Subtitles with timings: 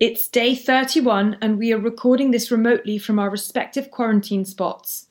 [0.00, 5.08] It's day 31 and we are recording this remotely from our respective quarantine spots.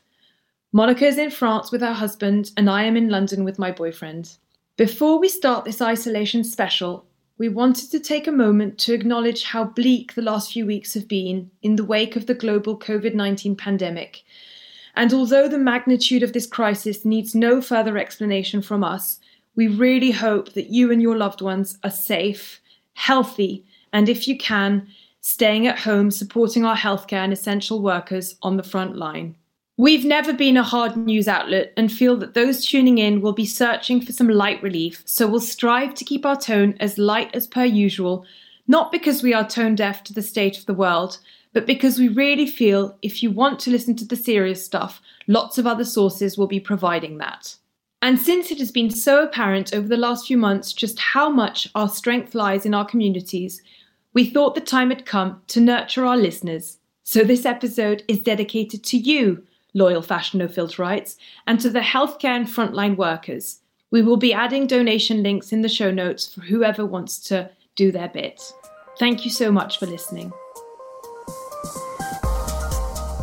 [0.72, 4.36] Monica is in France with her husband and I am in London with my boyfriend.
[4.78, 7.06] Before we start this isolation special,
[7.38, 11.08] we wanted to take a moment to acknowledge how bleak the last few weeks have
[11.08, 14.24] been in the wake of the global COVID 19 pandemic.
[14.96, 19.20] And although the magnitude of this crisis needs no further explanation from us,
[19.56, 22.60] we really hope that you and your loved ones are safe,
[22.94, 24.88] healthy, and if you can,
[25.22, 29.36] staying at home supporting our healthcare and essential workers on the front line.
[29.78, 33.46] We've never been a hard news outlet and feel that those tuning in will be
[33.46, 37.48] searching for some light relief, so we'll strive to keep our tone as light as
[37.48, 38.26] per usual,
[38.68, 41.20] not because we are tone deaf to the state of the world,
[41.54, 45.58] but because we really feel if you want to listen to the serious stuff, lots
[45.58, 47.56] of other sources will be providing that.
[48.02, 51.68] And since it has been so apparent over the last few months just how much
[51.76, 53.62] our strength lies in our communities,
[54.14, 56.78] we thought the time had come to nurture our listeners.
[57.04, 59.44] So this episode is dedicated to you,
[59.74, 61.16] loyal Fashion No Filterites,
[61.46, 63.62] and to the healthcare and frontline workers.
[63.92, 67.92] We will be adding donation links in the show notes for whoever wants to do
[67.92, 68.42] their bit.
[69.00, 70.32] Thank you so much for listening.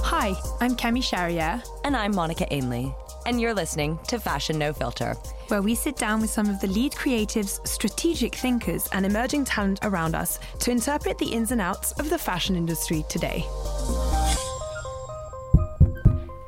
[0.02, 2.94] Hi, I'm Kemi Sharier, And I'm Monica Ainley,
[3.26, 5.14] and you're listening to Fashion No Filter.
[5.48, 9.78] where we sit down with some of the lead creatives, strategic thinkers, and emerging talent
[9.82, 13.44] around us to interpret the ins and outs of the fashion industry today.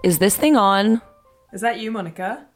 [0.03, 1.03] Is this thing on?
[1.53, 2.47] Is that you, Monica?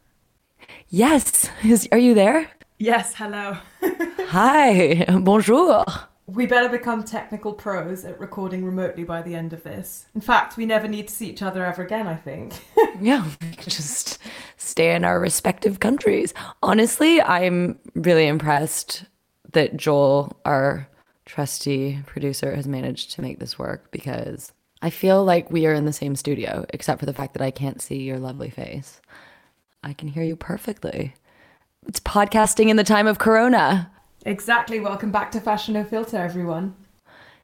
[0.89, 1.49] Yes.
[1.65, 2.49] Is, are you there?
[2.79, 3.57] Yes, hello.
[4.29, 5.05] Hi.
[5.21, 5.85] Bonjour.
[6.27, 10.07] We better become technical pros at recording remotely by the end of this.
[10.15, 12.55] In fact, we never need to see each other ever again, I think.
[13.01, 14.19] Yeah, we can just
[14.59, 16.33] stay in our respective countries.
[16.63, 19.07] Honestly, I'm really impressed
[19.53, 20.87] that Joel, our
[21.25, 25.85] trusty producer, has managed to make this work because I feel like we are in
[25.85, 29.01] the same studio, except for the fact that I can't see your lovely face.
[29.83, 31.15] I can hear you perfectly.
[31.89, 33.91] It's podcasting in the time of Corona.
[34.25, 34.81] Exactly.
[34.81, 36.75] Welcome back to Fashion No Filter, everyone.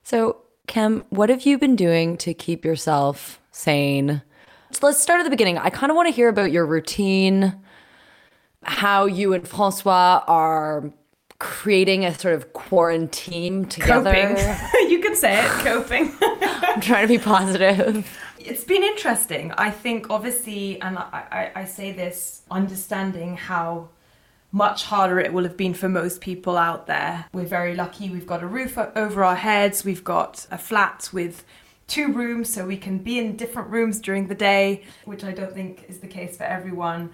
[0.02, 4.22] So, Kim, what have you been doing to keep yourself sane?
[4.70, 5.58] So let's start at the beginning.
[5.58, 7.54] I kind of want to hear about your routine,
[8.62, 10.92] how you and Francois are
[11.38, 14.12] creating a sort of quarantine together.
[14.12, 14.90] Coping.
[14.90, 16.14] you could say it, coping.
[16.22, 18.18] I'm trying to be positive.
[18.38, 19.52] it's been interesting.
[19.52, 23.88] I think, obviously, and I, I, I say this understanding how
[24.50, 27.26] much harder it will have been for most people out there.
[27.32, 28.08] We're very lucky.
[28.08, 29.84] We've got a roof over our heads.
[29.84, 31.44] We've got a flat with
[31.86, 35.54] two rooms, so we can be in different rooms during the day, which I don't
[35.54, 37.10] think is the case for everyone.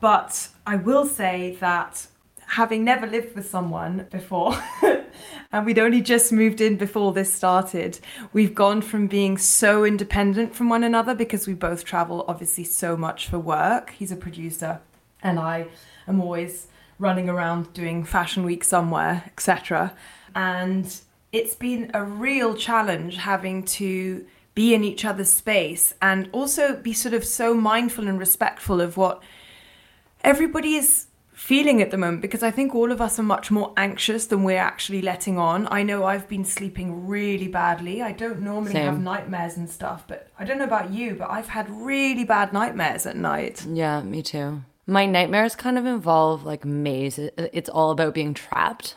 [0.00, 2.06] But I will say that
[2.48, 4.56] having never lived with someone before,
[5.52, 7.98] and we'd only just moved in before this started,
[8.32, 12.96] we've gone from being so independent from one another because we both travel obviously so
[12.96, 13.90] much for work.
[13.90, 14.80] He's a producer,
[15.22, 15.68] and I
[16.06, 16.68] am always
[16.98, 19.94] running around doing fashion week somewhere, etc.
[20.34, 20.94] And
[21.32, 24.24] it's been a real challenge having to
[24.54, 28.96] be in each other's space and also be sort of so mindful and respectful of
[28.96, 29.22] what
[30.24, 33.74] everybody is feeling at the moment because I think all of us are much more
[33.76, 35.68] anxious than we're actually letting on.
[35.70, 38.00] I know I've been sleeping really badly.
[38.00, 38.86] I don't normally Same.
[38.86, 42.54] have nightmares and stuff, but I don't know about you, but I've had really bad
[42.54, 43.66] nightmares at night.
[43.70, 44.62] Yeah, me too.
[44.86, 47.18] My nightmares kind of involve like maze.
[47.18, 48.94] It's all about being trapped.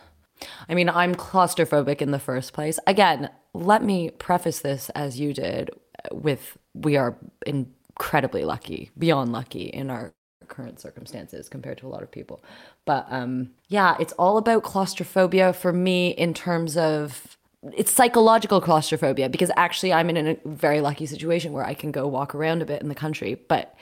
[0.67, 2.79] I mean, I'm claustrophobic in the first place.
[2.87, 5.71] Again, let me preface this as you did
[6.11, 10.13] with we are incredibly lucky, beyond lucky in our
[10.47, 12.43] current circumstances compared to a lot of people.
[12.85, 17.37] But um yeah, it's all about claustrophobia for me in terms of
[17.73, 22.07] it's psychological claustrophobia because actually I'm in a very lucky situation where I can go
[22.07, 23.75] walk around a bit in the country, but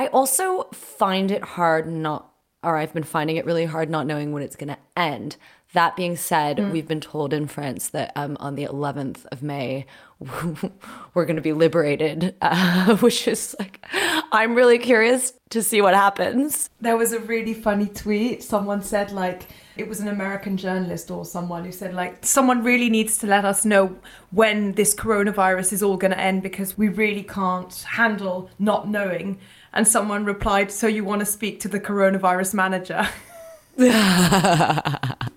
[0.00, 2.32] I also find it hard not
[2.62, 5.36] or I've been finding it really hard not knowing when it's going to end.
[5.72, 6.72] That being said, Mm.
[6.72, 9.86] we've been told in France that um, on the 11th of May,
[11.14, 13.86] we're going to be liberated, uh, which is like,
[14.32, 16.68] I'm really curious to see what happens.
[16.80, 18.42] There was a really funny tweet.
[18.42, 19.42] Someone said, like,
[19.76, 23.44] it was an American journalist or someone who said, like, someone really needs to let
[23.46, 23.96] us know
[24.32, 29.38] when this coronavirus is all going to end because we really can't handle not knowing.
[29.72, 33.08] And someone replied, So you want to speak to the coronavirus manager?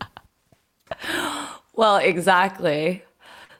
[1.75, 3.03] Well, exactly.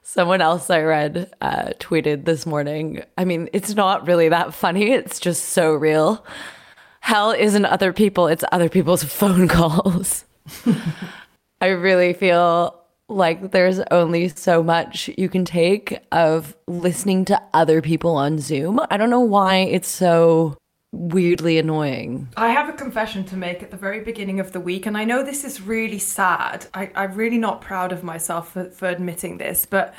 [0.04, 3.04] Someone else I read uh, tweeted this morning.
[3.18, 4.92] I mean, it's not really that funny.
[4.92, 6.24] It's just so real.
[7.00, 10.26] Hell isn't other people, it's other people's phone calls.
[11.60, 12.80] I really feel
[13.10, 18.80] like there's only so much you can take of listening to other people on Zoom.
[18.90, 20.58] I don't know why it's so
[20.94, 22.30] weirdly annoying.
[22.38, 25.04] I have a confession to make at the very beginning of the week, and I
[25.04, 26.68] know this is really sad.
[26.74, 29.94] I, I'm really not proud of myself for, for admitting this, but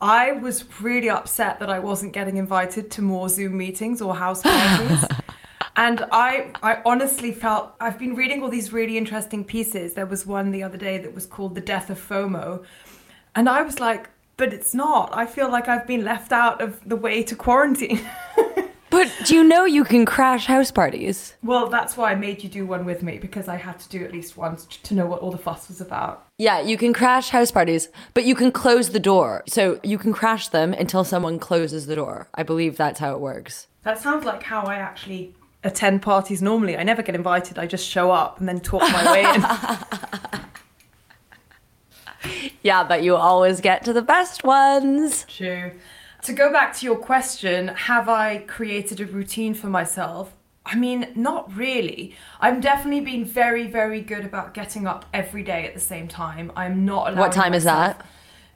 [0.00, 4.42] I was really upset that I wasn't getting invited to more Zoom meetings or house
[4.44, 5.04] parties.
[5.76, 9.94] and I, I honestly felt I've been reading all these really interesting pieces.
[9.94, 12.64] There was one the other day that was called The Death of FOMO.
[13.34, 15.10] And I was like, but it's not.
[15.12, 18.00] I feel like I've been left out of the way to quarantine.
[18.94, 21.34] But do you know you can crash house parties?
[21.42, 24.04] Well, that's why I made you do one with me because I had to do
[24.04, 26.28] at least once to know what all the fuss was about.
[26.38, 29.42] Yeah, you can crash house parties, but you can close the door.
[29.48, 32.28] So you can crash them until someone closes the door.
[32.34, 33.66] I believe that's how it works.
[33.82, 36.76] That sounds like how I actually attend parties normally.
[36.76, 37.58] I never get invited.
[37.58, 40.40] I just show up and then talk my way in.
[42.62, 45.26] Yeah, but you always get to the best ones.
[45.28, 45.72] True.
[46.24, 50.32] To go back to your question, have I created a routine for myself?
[50.64, 52.16] I mean, not really.
[52.40, 56.50] I've definitely been very, very good about getting up every day at the same time.
[56.56, 57.18] I'm not allowed.
[57.18, 58.06] What time is that?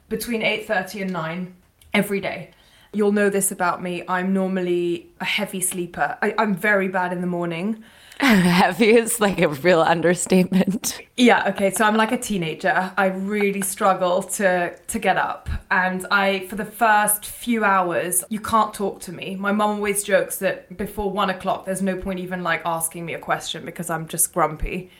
[0.09, 1.53] Between 8:30 and 9
[1.93, 2.49] every day.
[2.91, 4.01] You'll know this about me.
[4.07, 6.17] I'm normally a heavy sleeper.
[6.23, 7.83] I, I'm very bad in the morning.
[8.29, 11.01] Heavy is like a real understatement.
[11.15, 12.91] Yeah, okay, so I'm like a teenager.
[12.97, 15.47] I really struggle to to get up.
[15.71, 19.37] And I for the first few hours, you can't talk to me.
[19.37, 23.13] My mum always jokes that before one o'clock there's no point even like asking me
[23.13, 24.91] a question because I'm just grumpy.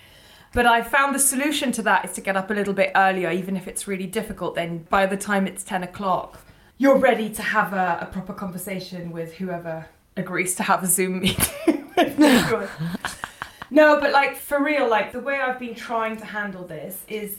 [0.53, 3.31] But I found the solution to that is to get up a little bit earlier,
[3.31, 6.39] even if it's really difficult, then by the time it's ten o'clock,
[6.77, 11.19] you're ready to have a, a proper conversation with whoever agrees to have a Zoom
[11.19, 11.75] meeting.
[13.71, 17.37] No, but like for real, like the way I've been trying to handle this is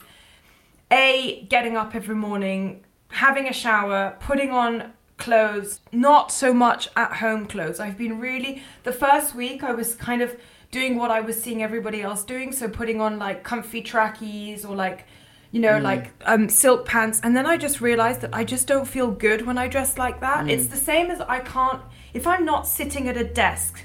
[0.91, 7.15] A, getting up every morning, having a shower, putting on clothes, not so much at
[7.15, 7.81] home clothes.
[7.81, 10.37] I've been really, the first week I was kind of
[10.71, 12.53] doing what I was seeing everybody else doing.
[12.53, 15.07] So putting on like comfy trackies or like,
[15.51, 17.21] you know, like um, silk pants.
[17.25, 20.21] And then I just realized that I just don't feel good when I dress like
[20.21, 20.49] that.
[20.49, 21.83] It's the same as I can't,
[22.15, 23.85] if I'm not sitting at a desk,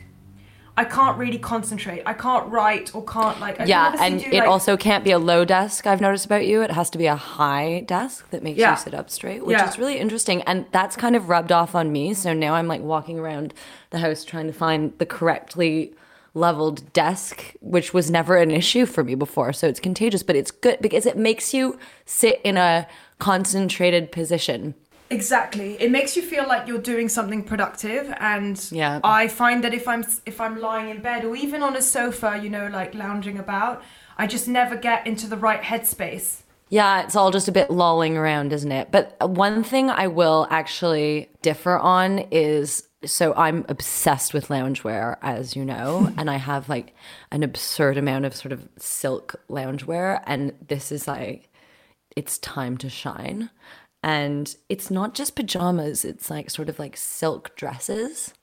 [0.77, 2.03] I can't really concentrate.
[2.05, 3.61] I can't write or can't like.
[3.61, 6.45] I Yeah, and do, it like- also can't be a low desk, I've noticed about
[6.45, 6.61] you.
[6.61, 8.71] It has to be a high desk that makes Yeah.
[8.71, 9.69] you sit up straight, which Yeah.
[9.69, 10.41] is really interesting.
[10.43, 12.13] And that's kind of rubbed off on me.
[12.13, 13.53] So now I'm like walking around
[13.91, 15.93] the house trying to find the correctly
[16.33, 19.53] leveled desk, which was never an issue for me before.
[19.53, 22.87] So it's contagious, but it's good because it makes you sit in a
[23.19, 24.75] concentrated position.
[25.09, 25.79] Exactly.
[25.79, 28.99] It makes you feel like you're doing something productive and Yeah.
[29.03, 32.39] I find that if I'm if I'm lying in bed or even on a sofa,
[32.41, 33.83] you know, like lounging about,
[34.17, 36.41] I just never get into the right headspace.
[36.69, 38.91] Yeah, it's all just a bit lolling around, isn't it?
[38.91, 45.55] But one thing I will actually differ on is so I'm obsessed with loungewear, as
[45.55, 46.95] you know, and I have like
[47.31, 50.23] an absurd amount of sort of silk loungewear.
[50.25, 51.49] And this is like,
[52.15, 53.49] it's time to shine.
[54.05, 58.35] And it's not just pajamas, it's like sort of like silk dresses.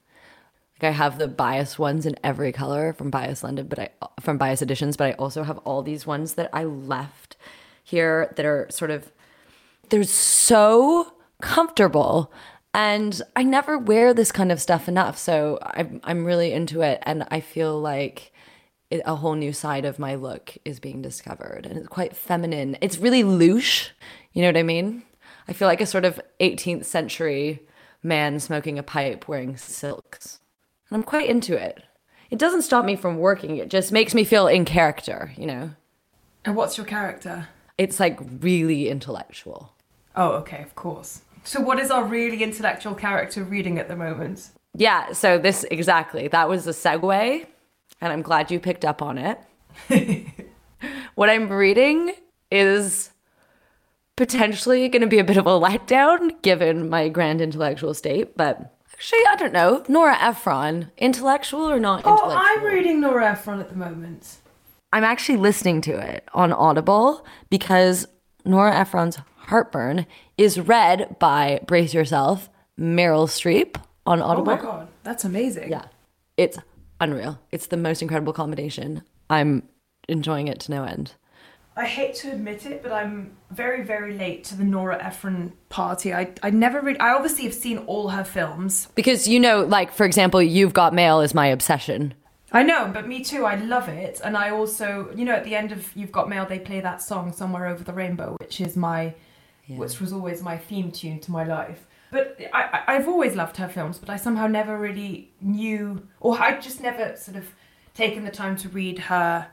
[0.74, 3.90] Like I have the bias ones in every color from Bias London, but I
[4.20, 7.36] from Bias Editions, but I also have all these ones that I left
[7.84, 9.12] here that are sort of
[9.88, 12.32] they're so comfortable
[12.74, 15.16] and I never wear this kind of stuff enough.
[15.16, 18.32] So I'm I'm really into it and I feel like
[18.90, 22.76] a whole new side of my look is being discovered and it's quite feminine.
[22.80, 23.90] It's really louche,
[24.32, 25.04] you know what I mean?
[25.48, 27.62] I feel like a sort of 18th century
[28.02, 30.40] man smoking a pipe wearing silks.
[30.88, 31.82] And I'm quite into it.
[32.30, 35.70] It doesn't stop me from working, it just makes me feel in character, you know?
[36.44, 37.48] And what's your character?
[37.78, 39.74] It's like really intellectual.
[40.16, 41.22] Oh, okay, of course.
[41.44, 44.50] So what is our really intellectual character reading at the moment?
[44.74, 46.28] Yeah, so this exactly.
[46.28, 47.46] That was a segue,
[48.00, 49.38] and I'm glad you picked up on it.
[51.14, 52.14] what I'm reading
[52.50, 53.10] is
[54.26, 58.72] potentially going to be a bit of a letdown given my grand intellectual state, but
[58.94, 59.82] actually, I don't know.
[59.88, 62.40] Nora Ephron, intellectual or not Oh, intellectual?
[62.44, 64.36] I'm reading Nora Ephron at the moment.
[64.92, 68.06] I'm actually listening to it on Audible because
[68.44, 70.06] Nora Ephron's Heartburn
[70.38, 72.48] is read by, brace yourself,
[72.78, 73.74] Meryl Streep
[74.06, 74.52] on Audible.
[74.52, 75.68] Oh my god, that's amazing.
[75.68, 75.86] Yeah.
[76.36, 76.58] It's
[77.00, 77.40] unreal.
[77.50, 79.02] It's the most incredible combination.
[79.28, 79.64] I'm
[80.08, 81.14] enjoying it to no end.
[81.74, 86.12] I hate to admit it, but I'm very, very late to the Nora Ephron party.
[86.12, 86.98] I, I never read.
[87.00, 88.88] I obviously have seen all her films.
[88.94, 92.14] Because, you know, like, for example, You've Got Mail is my obsession.
[92.52, 93.46] I know, but me too.
[93.46, 96.44] I love it, and I also, you know, at the end of You've Got Mail,
[96.44, 99.14] they play that song "Somewhere Over the Rainbow," which is my,
[99.68, 101.86] which was always my theme tune to my life.
[102.10, 106.60] But I, I've always loved her films, but I somehow never really knew, or I
[106.60, 107.46] just never sort of
[107.94, 109.48] taken the time to read her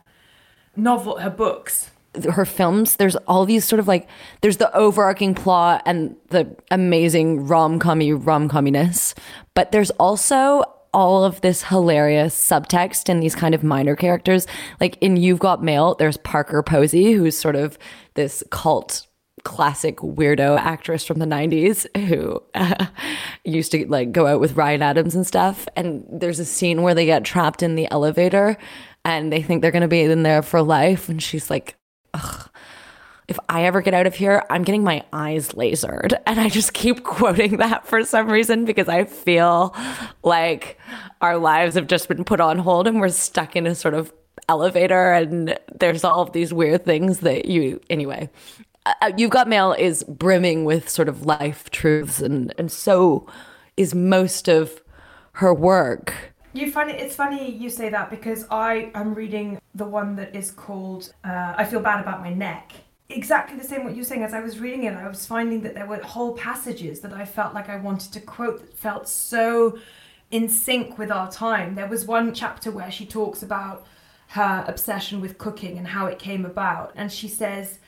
[0.76, 1.92] novel, her books.
[2.32, 4.08] Her films there's all these sort of like
[4.42, 9.14] there's the overarching plot and the amazing rom-commy rom-comminess
[9.54, 10.64] but there's also
[10.94, 14.48] all of this hilarious subtext and these kind of minor characters.
[14.80, 17.78] Like in you've got mail there's parker posey who's sort of
[18.16, 19.06] this cult
[19.44, 22.88] classic weirdo actress from the 90s who uh,
[23.46, 26.94] used to like go out with Ryan Adams and stuff and there's a scene where
[26.94, 28.58] they get trapped in the elevator
[29.06, 31.76] and they think they're going to be in there for life and she's like
[32.14, 32.50] ugh,
[33.30, 36.20] if I ever get out of here, I'm getting my eyes lasered.
[36.26, 39.76] And I just keep quoting that for some reason because I feel
[40.24, 40.80] like
[41.22, 44.12] our lives have just been put on hold and we're stuck in a sort of
[44.48, 48.30] elevator and there's all of these weird things that you, anyway.
[48.86, 53.28] Uh, You've Got Mail is brimming with sort of life truths and, and so
[53.78, 54.82] is most of
[55.34, 56.29] her work.
[56.52, 60.36] You find it, it's funny you say that because I am reading the one that
[60.36, 62.72] is called uh, I Feel Bad About My Neck.
[63.10, 64.24] Exactly the same what you're saying.
[64.24, 67.26] As I was reading it, I was finding that there were whole passages that I
[67.26, 69.78] felt like I wanted to quote that felt so
[70.32, 71.76] in sync with our time.
[71.76, 73.86] There was one chapter where she talks about
[74.30, 76.94] her obsession with cooking and how it came about.
[76.96, 77.80] And she says,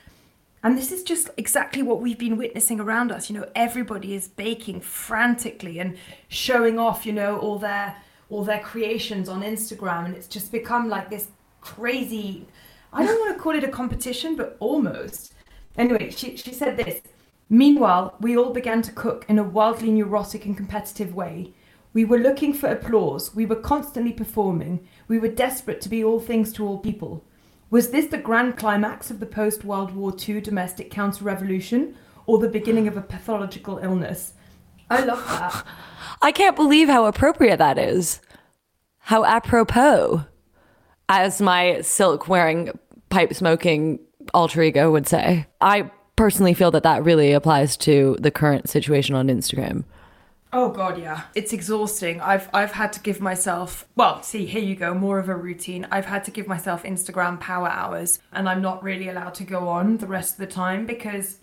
[0.63, 3.29] and this is just exactly what we've been witnessing around us.
[3.29, 7.95] You know, everybody is baking frantically and showing off, you know, all their
[8.31, 11.27] all their creations on Instagram and it's just become like this
[11.61, 12.47] crazy
[12.93, 15.33] I don't want to call it a competition, but almost.
[15.77, 17.01] Anyway, she, she said this.
[17.49, 21.53] Meanwhile, we all began to cook in a wildly neurotic and competitive way.
[21.93, 23.33] We were looking for applause.
[23.33, 24.85] We were constantly performing.
[25.07, 27.23] We were desperate to be all things to all people.
[27.69, 31.95] Was this the grand climax of the post World War II domestic counter revolution
[32.25, 34.33] or the beginning of a pathological illness?
[34.91, 35.65] I love that.
[36.21, 38.21] I can't believe how appropriate that is.
[38.99, 40.25] How apropos,
[41.09, 42.77] as my silk wearing,
[43.09, 43.99] pipe smoking
[44.33, 45.47] alter ego would say.
[45.61, 49.83] I personally feel that that really applies to the current situation on Instagram.
[50.53, 51.23] Oh god, yeah.
[51.33, 52.19] It's exhausting.
[52.19, 55.87] I've I've had to give myself well, see, here you go, more of a routine.
[55.89, 59.69] I've had to give myself Instagram power hours and I'm not really allowed to go
[59.69, 61.39] on the rest of the time because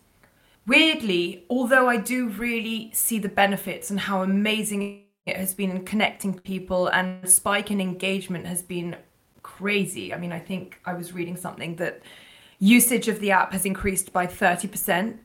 [0.68, 5.84] weirdly, although I do really see the benefits and how amazing it has been in
[5.84, 8.96] connecting people and spike in engagement has been
[9.42, 10.12] crazy.
[10.14, 12.02] I mean, I think I was reading something that
[12.58, 15.18] usage of the app has increased by 30%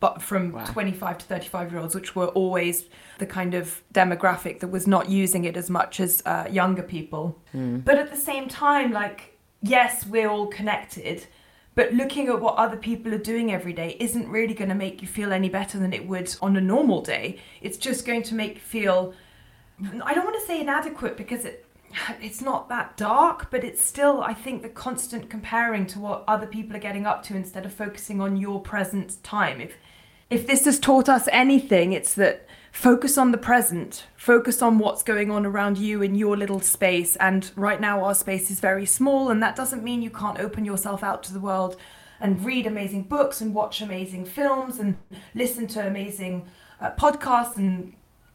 [0.00, 2.84] but from 25 to 35 year olds which were always
[3.18, 7.40] the kind of demographic that was not using it as much as uh, younger people.
[7.84, 11.26] But at the same time like yes we're all connected
[11.78, 15.00] but looking at what other people are doing every day isn't really going to make
[15.00, 18.34] you feel any better than it would on a normal day it's just going to
[18.34, 19.14] make you feel
[20.02, 21.64] I don't want to say inadequate because it
[22.20, 26.46] it's not that dark, but it's still I think the constant comparing to what other
[26.46, 29.60] people are getting up to instead of focusing on your present time.
[29.60, 29.74] If
[30.30, 32.47] if this has taught us anything, it's that
[32.78, 37.16] focus on the present, focus on what's going on around you in your little space.
[37.16, 40.64] And right now our space is very small, and that doesn't mean you can't open
[40.64, 41.76] yourself out to the world
[42.20, 44.96] and read amazing books and watch amazing films and
[45.34, 46.46] listen to amazing
[46.80, 47.94] uh, podcasts and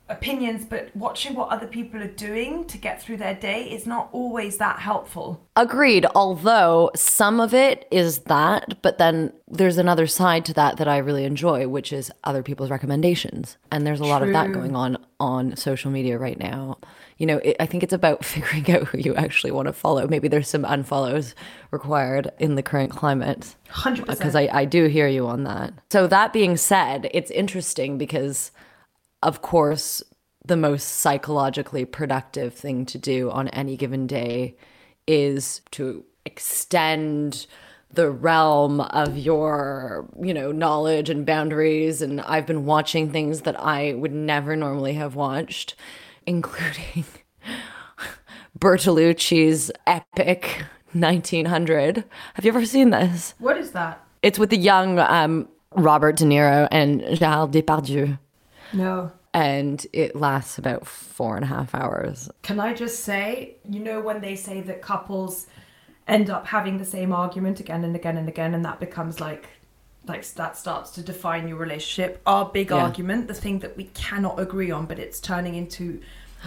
[0.09, 4.09] opinions, but watching what other people are doing to get through their day is not
[4.11, 5.45] always that helpful.
[5.55, 6.05] Agreed.
[6.13, 10.97] Although some of it is that, but then there's another side to that that I
[10.97, 13.57] really enjoy, which is other people's recommendations.
[13.71, 16.79] And there's a lot of that going on on social media right now.
[17.17, 20.07] You know, it, I think it's about figuring out who you actually want to follow.
[20.07, 21.33] Maybe there's some unfollows
[21.71, 23.55] required in the current climate.
[23.69, 24.05] 100%.
[24.07, 25.73] Because I, I do hear you on that.
[25.91, 28.51] So, that being said, it's interesting because,
[29.23, 30.03] of course,
[30.45, 34.55] the most psychologically productive thing to do on any given day
[35.07, 37.47] is to extend
[37.91, 42.01] the realm of your, you know, knowledge and boundaries.
[42.01, 45.75] And I've been watching things that I would never normally have watched,
[46.25, 47.05] including
[48.59, 52.03] Bertolucci's epic 1900.
[52.33, 53.33] Have you ever seen this?
[53.39, 54.03] What is that?
[54.21, 58.17] It's with the young um, Robert De Niro and Gérard Depardieu.
[58.73, 59.11] No.
[59.33, 62.29] And it lasts about four and a half hours.
[62.43, 65.47] Can I just say, you know, when they say that couples
[66.07, 69.47] end up having the same argument again and again and again, and that becomes like,
[70.05, 72.21] like that starts to define your relationship.
[72.25, 72.77] Our big Yeah.
[72.83, 76.01] argument, the thing that we cannot agree on, but it's turning into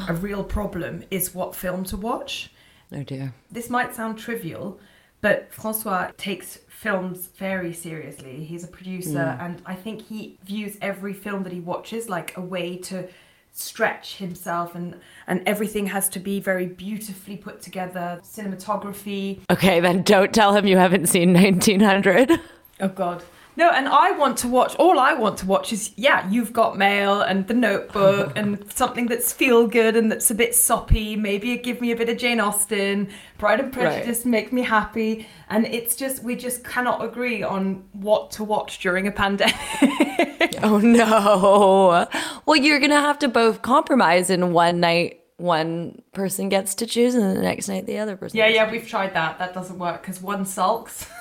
[0.09, 2.53] a real problem, is what film to watch.
[2.93, 3.33] Oh dear.
[3.51, 4.79] This might sound trivial,
[5.21, 8.45] but Francois takes films very seriously.
[8.45, 9.43] He's a producer, mm.
[9.43, 13.09] and I think he views every film that he watches like a way to
[13.53, 18.21] stretch himself, and and everything has to be very beautifully put together.
[18.23, 19.41] Cinematography.
[19.51, 22.41] Okay, then don't tell him you haven't seen 1900.
[22.81, 23.23] Oh God.
[23.57, 24.75] No, and I want to watch.
[24.77, 29.07] All I want to watch is yeah, you've got mail and The Notebook and something
[29.07, 31.17] that's feel good and that's a bit soppy.
[31.17, 33.09] Maybe give me a bit of Jane Austen.
[33.39, 35.27] Pride and Prejudice make me happy.
[35.49, 39.55] And it's just we just cannot agree on what to watch during a pandemic.
[40.63, 42.07] Oh no.
[42.47, 46.87] Well, you're going to have to both compromise in one night one person gets to
[46.87, 48.39] choose and the next night the other person.
[48.39, 49.39] yeah, yeah, we've tried that.
[49.39, 51.07] That doesn't work because one sulks.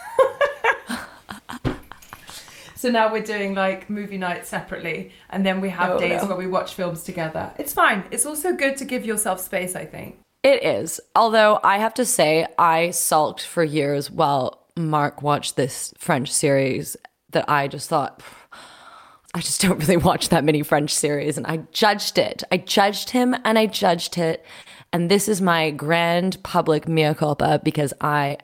[2.85, 6.27] so now we're doing like movie nights separately, and then we have Oh, days no.
[6.27, 7.51] where we watch films together.
[7.57, 8.03] It's fine.
[8.11, 9.75] It's also good to give yourself space.
[9.75, 10.19] I think.
[10.43, 10.99] It is.
[11.15, 16.95] Although I have to say, I sulked for years while Mark watched this French series
[17.31, 18.21] that I just thought,
[19.33, 21.37] I just don't really watch that many French series.
[21.37, 22.43] And I judged it.
[22.51, 24.45] I judged him and I judged it.
[24.93, 28.37] And this is my grand public mea culpa because I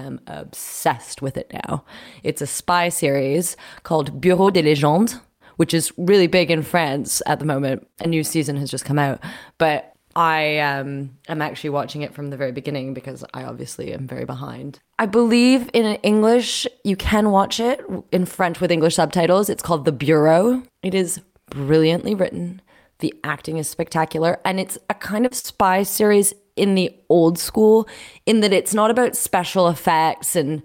[0.00, 1.84] am obsessed with it now.
[2.22, 5.20] It's a spy series called Bureau des Légendes,
[5.56, 7.86] which is really big in France at the moment.
[8.00, 9.20] A new season has just come out.
[9.58, 14.06] But I um, am actually watching it from the very beginning because I obviously am
[14.06, 14.80] very behind.
[14.98, 17.80] I believe in English you can watch it
[18.10, 19.48] in French with English subtitles.
[19.48, 20.62] It's called The Bureau.
[20.82, 22.60] It is brilliantly written.
[23.00, 27.88] The acting is spectacular, and it's a kind of spy series in the old school,
[28.26, 30.62] in that it's not about special effects and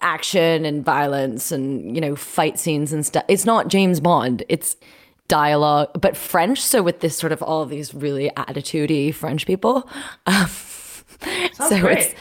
[0.00, 3.24] action and violence and you know fight scenes and stuff.
[3.28, 4.42] It's not James Bond.
[4.48, 4.76] It's
[5.28, 6.60] dialogue, but French.
[6.60, 9.88] So with this sort of all of these really attitudey French people,
[10.26, 10.48] um,
[11.54, 11.98] so great.
[11.98, 12.14] it's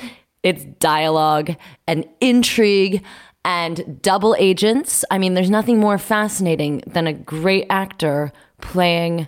[0.44, 1.56] it's dialogue
[1.88, 3.04] and intrigue
[3.44, 5.04] and double agents.
[5.10, 9.28] I mean, there's nothing more fascinating than a great actor playing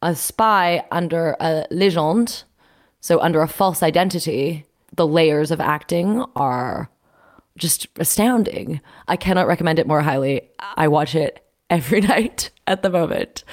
[0.00, 2.44] a spy under a legende,
[3.00, 4.64] so under a false identity.
[4.94, 6.90] The layers of acting are
[7.56, 8.80] just astounding.
[9.06, 10.48] I cannot recommend it more highly.
[10.58, 13.44] I watch it every night at the moment.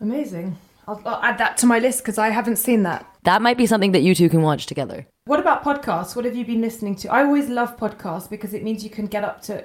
[0.00, 0.56] Amazing.
[0.86, 3.06] I'll, I'll add that to my list because I haven't seen that.
[3.24, 5.06] That might be something that you two can watch together.
[5.24, 6.14] What about podcasts?
[6.14, 7.12] What have you been listening to?
[7.12, 9.64] I always love podcasts because it means you can get up to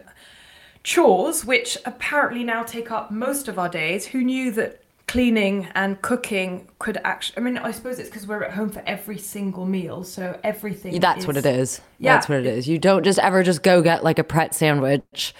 [0.83, 4.07] chores, which apparently now take up most of our days.
[4.07, 7.37] Who knew that cleaning and cooking could actually?
[7.37, 10.99] I mean, I suppose it's because we're at home for every single meal, so everything.
[10.99, 11.81] That's what it is.
[11.97, 12.13] Yeah.
[12.13, 12.67] That's what it is.
[12.67, 15.33] You don't just ever just go get like a Pret sandwich.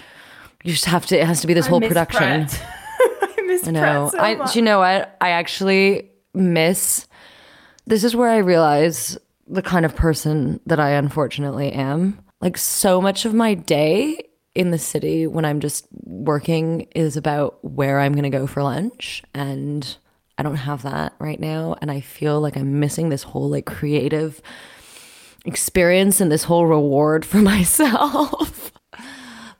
[0.64, 1.20] You just have to.
[1.20, 2.48] It has to be this whole I miss production.
[3.00, 4.10] I miss I know.
[4.12, 4.54] Pret so I.
[4.54, 5.16] you know what?
[5.22, 7.08] I actually miss.
[7.86, 12.20] This is where I realize the kind of person that I unfortunately am.
[12.42, 17.64] Like so much of my day in the city when I'm just working is about
[17.64, 19.98] where I'm going to go for lunch and
[20.38, 23.66] I don't have that right now and I feel like I'm missing this whole like
[23.66, 24.42] creative
[25.46, 28.72] experience and this whole reward for myself.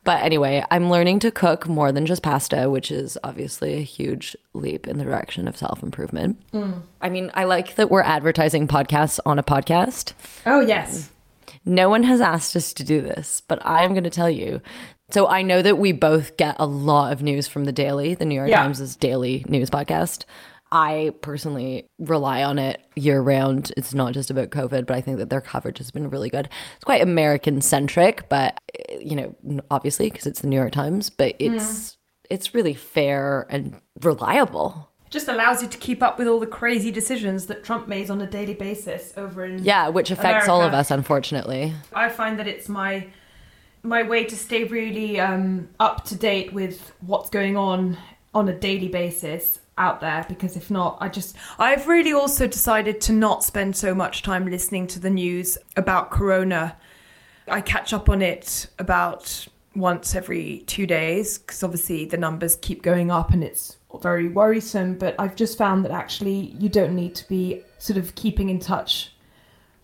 [0.04, 4.36] But anyway, I'm learning to cook more than just pasta, which is obviously a huge
[4.54, 6.42] leap in the direction of self improvement.
[6.52, 6.82] Mm.
[7.02, 10.14] I mean, I like that we're advertising podcasts on a podcast.
[10.46, 11.12] Oh yes.
[11.70, 14.60] No one has asked us to do this, but I am going to tell you.
[15.12, 18.26] So I know that we both get a lot of news from the Daily, the
[18.26, 18.64] New York Yeah.
[18.64, 20.26] Times' daily news podcast.
[20.72, 23.72] I personally rely on it year round.
[23.78, 26.50] It's not just about COVID, but I think that their coverage has been really good.
[26.76, 28.60] It's quite American centric, but
[29.00, 31.98] you know, obviously because it's the New York Times, but it's mm.
[32.32, 34.89] it's really fair and reliable.
[35.10, 38.22] Just allows you to keep up with all the crazy decisions that Trump makes on
[38.22, 41.74] a daily basis over in Yeah, which affects all of us, unfortunately.
[41.94, 43.08] I find that it's my
[43.82, 47.98] my way to stay really um, up to date with what's going on
[48.34, 53.00] on a daily basis out there because if not I just I've really also decided
[53.02, 56.76] to not spend so much time listening to the news about corona
[57.48, 62.84] I catch up on it about once every two days because obviously the numbers keep
[62.84, 64.98] going up and it's very worrisome.
[64.98, 68.60] But I've just found that actually you don't need to be sort of keeping in
[68.60, 69.14] touch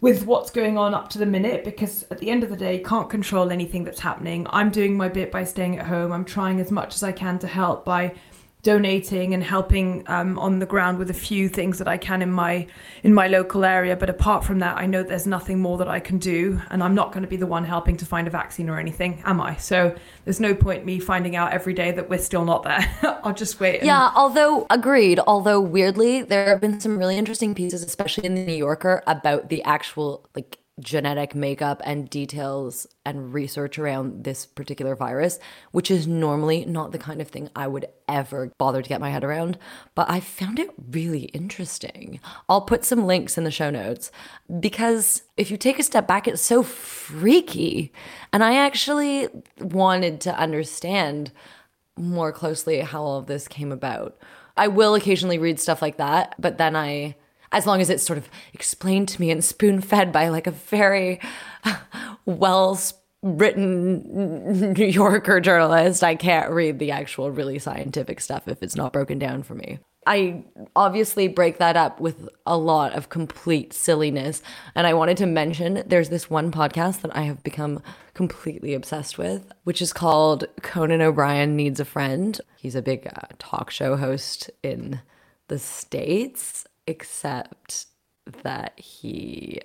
[0.02, 2.78] with what's going on up to the minute because at the end of the day,
[2.78, 4.46] you can't control anything that's happening.
[4.52, 6.12] I'm doing my bit by staying at home.
[6.12, 8.14] I'm trying as much as I can to help by
[8.66, 12.32] donating and helping um, on the ground with a few things that I can in
[12.32, 12.66] my
[13.04, 13.96] in my local area.
[13.96, 16.96] But apart from that, I know there's nothing more that I can do, and I'm
[16.96, 19.56] not going to be the one helping to find a vaccine or anything, am I?
[19.58, 23.20] So there's no point me finding out every day that we're still not there.
[23.24, 23.78] I'll just wait.
[23.78, 25.20] And- yeah, although agreed.
[25.28, 29.50] Although weirdly, there have been some really interesting pieces, especially in the New Yorker, about
[29.50, 35.40] the actual like genetic makeup and details and research around this particular virus,
[35.72, 39.10] which is normally not the kind of thing I would ever bother to get my
[39.10, 39.58] head around.
[39.96, 42.20] But I found it really interesting.
[42.50, 44.12] I'll put some links in the show notes
[44.60, 47.94] because if you take a step back, it's so freaky.
[48.34, 51.32] And I actually wanted to understand
[51.98, 54.18] more closely how all of this came about.
[54.58, 57.16] I will occasionally read stuff like that, but then I
[57.56, 60.52] as long as it's sort of explained to me and spoon fed by like a
[60.52, 61.22] very
[62.26, 62.78] well
[63.24, 68.92] written New Yorker journalist, I can't read the actual really scientific stuff if it's not
[68.92, 69.80] broken down for me.
[70.06, 70.44] I
[70.76, 74.44] obviously break that up with a lot of complete silliness.
[74.76, 77.82] And I wanted to mention there's this one podcast that I have become
[78.14, 82.40] completely obsessed with, which is called Conan O'Brien Needs a Friend.
[82.58, 85.00] He's a big uh, talk show host in
[85.48, 87.86] the States except
[88.44, 89.62] that he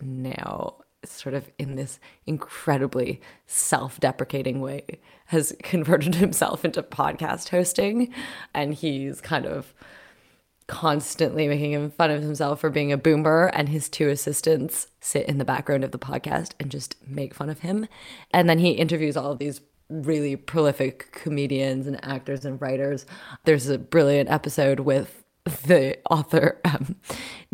[0.00, 8.12] now sort of in this incredibly self-deprecating way has converted himself into podcast hosting
[8.54, 9.72] and he's kind of
[10.66, 15.38] constantly making fun of himself for being a boomer and his two assistants sit in
[15.38, 17.88] the background of the podcast and just make fun of him.
[18.30, 23.04] And then he interviews all of these really prolific comedians and actors and writers.
[23.44, 26.96] There's a brilliant episode with the author um,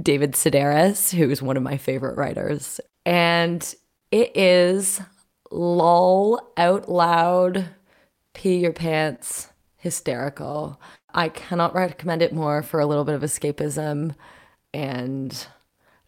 [0.00, 2.80] David Sedaris, who is one of my favorite writers.
[3.04, 3.74] And
[4.10, 5.00] it is
[5.50, 7.66] lol out loud,
[8.34, 10.80] pee your pants, hysterical.
[11.14, 14.14] I cannot recommend it more for a little bit of escapism.
[14.74, 15.46] And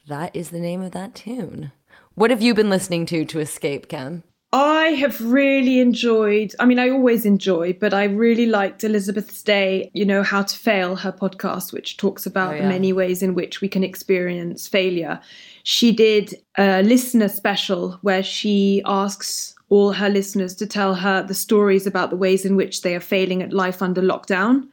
[0.09, 1.73] that is the name of that tune.
[2.15, 4.25] What have you been listening to to escape, Kim?
[4.51, 9.91] I have really enjoyed, I mean, I always enjoy, but I really liked Elizabeth Day,
[9.93, 12.63] you know, How to Fail, her podcast, which talks about oh, yeah.
[12.63, 15.21] the many ways in which we can experience failure.
[15.65, 21.35] She did a listener special where she asks all her listeners to tell her the
[21.35, 24.67] stories about the ways in which they are failing at life under lockdown.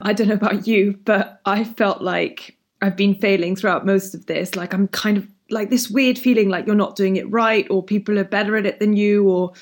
[0.00, 4.26] I don't know about you, but I felt like I've been failing throughout most of
[4.26, 4.56] this.
[4.56, 7.82] Like I'm kind of like this weird feeling like you're not doing it right or
[7.82, 9.52] people are better at it than you or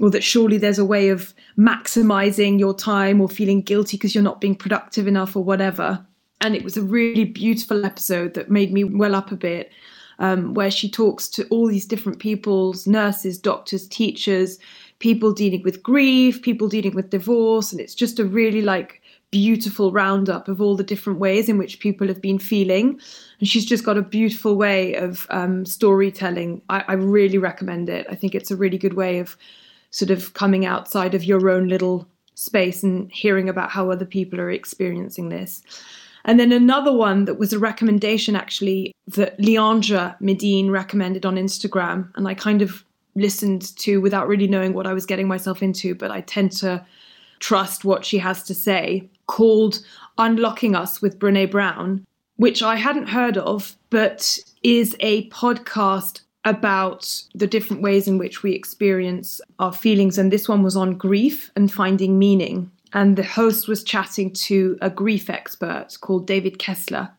[0.00, 4.24] or that surely there's a way of maximizing your time or feeling guilty because you're
[4.24, 6.04] not being productive enough or whatever.
[6.40, 9.70] And it was a really beautiful episode that made me well up a bit
[10.18, 14.58] um, where she talks to all these different people's nurses doctors teachers
[15.00, 19.02] people dealing with grief people dealing with divorce and it's just a really like
[19.34, 23.00] beautiful roundup of all the different ways in which people have been feeling.
[23.40, 26.62] And she's just got a beautiful way of um, storytelling.
[26.68, 28.06] I, I really recommend it.
[28.08, 29.36] I think it's a really good way of
[29.90, 34.40] sort of coming outside of your own little space and hearing about how other people
[34.40, 35.62] are experiencing this.
[36.24, 42.08] And then another one that was a recommendation actually that Leandra Medine recommended on Instagram.
[42.14, 42.84] And I kind of
[43.16, 46.86] listened to without really knowing what I was getting myself into, but I tend to
[47.40, 49.80] trust what she has to say, called
[50.18, 52.06] Unlocking Us with Brene Brown,
[52.36, 58.42] which I hadn't heard of, but is a podcast about the different ways in which
[58.42, 60.18] we experience our feelings.
[60.18, 62.70] And this one was on grief and finding meaning.
[62.92, 67.10] And the host was chatting to a grief expert called David Kessler.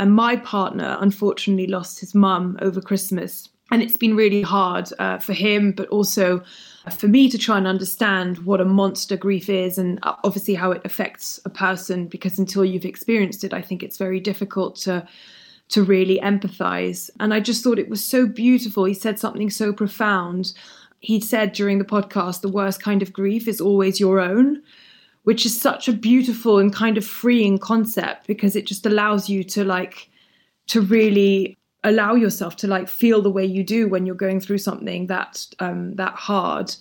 [0.00, 3.48] And my partner unfortunately lost his mum over Christmas.
[3.70, 6.42] And it's been really hard uh, for him, but also
[6.90, 10.70] for me to try and understand what a monster grief is and uh, obviously how
[10.70, 15.06] it affects a person because until you've experienced it i think it's very difficult to
[15.66, 17.08] to really empathize.
[17.20, 18.84] And i just thought it was so beautiful.
[18.84, 20.52] He said something so profound.
[21.00, 24.62] He said during the podcast the worst kind of grief is always your own
[25.24, 29.42] which is such a beautiful and kind of freeing concept because it just allows you
[29.42, 30.10] to like
[30.66, 34.58] to really allow yourself to like feel the way you do when you're going through
[34.58, 36.74] something that um, that hard.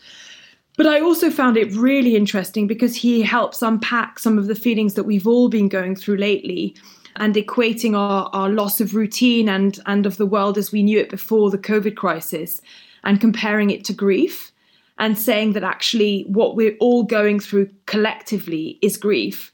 [0.75, 4.95] But I also found it really interesting because he helps unpack some of the feelings
[4.95, 6.75] that we've all been going through lately
[7.17, 10.97] and equating our, our loss of routine and, and of the world as we knew
[10.97, 12.59] it before the COVID crisis
[13.03, 14.51] and comparing it to grief
[14.97, 19.52] and saying that actually what we're all going through collectively is grief.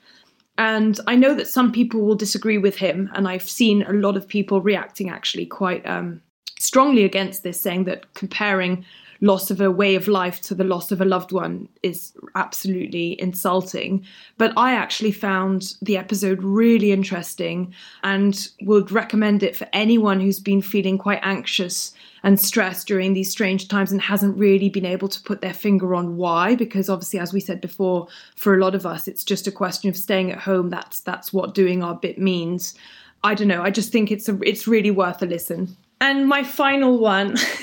[0.60, 4.18] And I know that some people will disagree with him, and I've seen a lot
[4.18, 6.22] of people reacting actually quite um,
[6.60, 8.84] strongly against this, saying that comparing
[9.22, 13.20] loss of a way of life to the loss of a loved one is absolutely
[13.22, 14.06] insulting.
[14.38, 20.42] But I actually found the episode really interesting and would recommend it for anyone who's
[20.42, 25.08] been feeling quite anxious and stress during these strange times and hasn't really been able
[25.08, 28.76] to put their finger on why because obviously as we said before for a lot
[28.76, 31.96] of us it's just a question of staying at home that's that's what doing our
[31.96, 32.74] bit means
[33.24, 36.44] i don't know i just think it's a it's really worth a listen and my
[36.44, 37.34] final one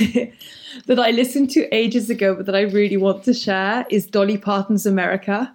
[0.86, 4.36] that I listened to ages ago, but that I really want to share is Dolly
[4.36, 5.52] Parton's America.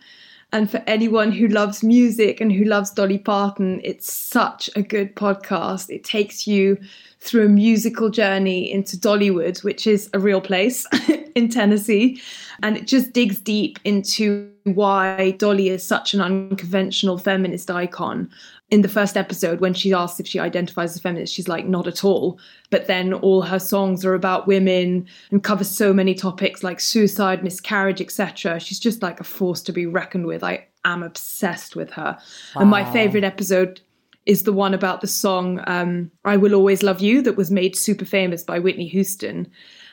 [0.51, 5.15] And for anyone who loves music and who loves Dolly Parton, it's such a good
[5.15, 5.89] podcast.
[5.89, 6.77] It takes you
[7.21, 10.87] through a musical journey into Dollywood, which is a real place
[11.35, 12.19] in Tennessee.
[12.63, 18.29] And it just digs deep into why Dolly is such an unconventional feminist icon.
[18.71, 21.87] In the first episode when she asks if she identifies as feminist she's like not
[21.87, 22.39] at all.
[22.69, 27.43] But then all her songs are about women and cover so many topics like suicide
[27.43, 30.43] miscarriage etc she's just like a force to be reckoned with.
[30.43, 32.17] I am obsessed with her.
[32.55, 32.61] Wow.
[32.61, 33.81] and my favorite episode
[34.25, 37.75] is the one about the song um, i will always love you that was made
[37.75, 39.47] super famous by whitney houston.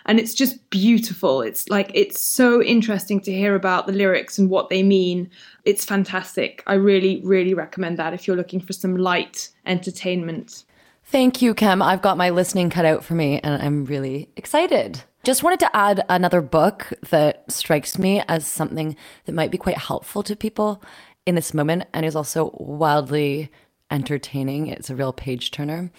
[0.09, 1.43] And it's just beautiful.
[1.43, 5.31] It's like it's so interesting to hear about the lyrics and what they mean.
[5.67, 6.63] It's fantastic.
[6.67, 10.65] I really really recommend that if you're looking for some light entertainment.
[11.05, 15.03] Thank you Kem i've got my listening cut out for me and i'm really excited.
[15.25, 19.77] Just wanted to add another book that strikes me as something that might be quite
[19.77, 20.83] helpful to people
[21.27, 23.51] in this moment and is also wildly
[23.91, 24.67] entertaining.
[24.67, 25.91] It's a real page turner.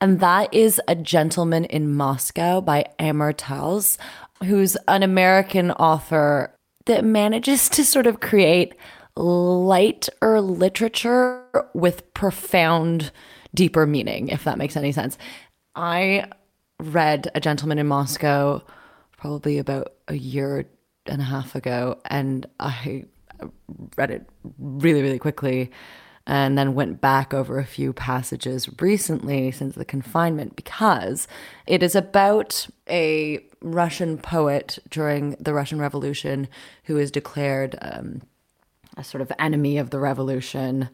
[0.00, 3.98] And that is A Gentleman in Moscow by Amor Towles,
[4.44, 6.54] who's an American author
[6.86, 8.74] that manages to sort of create
[9.16, 13.10] lighter literature with profound,
[13.54, 15.18] deeper meaning, if that makes any sense.
[15.74, 16.30] I
[16.80, 18.62] read A Gentleman in Moscow
[19.16, 20.66] probably about a year
[21.06, 23.04] and a half ago, and I
[23.96, 25.70] read it really, really quickly
[26.28, 31.26] and then went back over a few passages recently since the confinement because
[31.66, 36.46] it is about a Russian poet during the Russian Revolution
[36.84, 38.20] who is declared um,
[38.98, 40.90] a sort of enemy of the revolution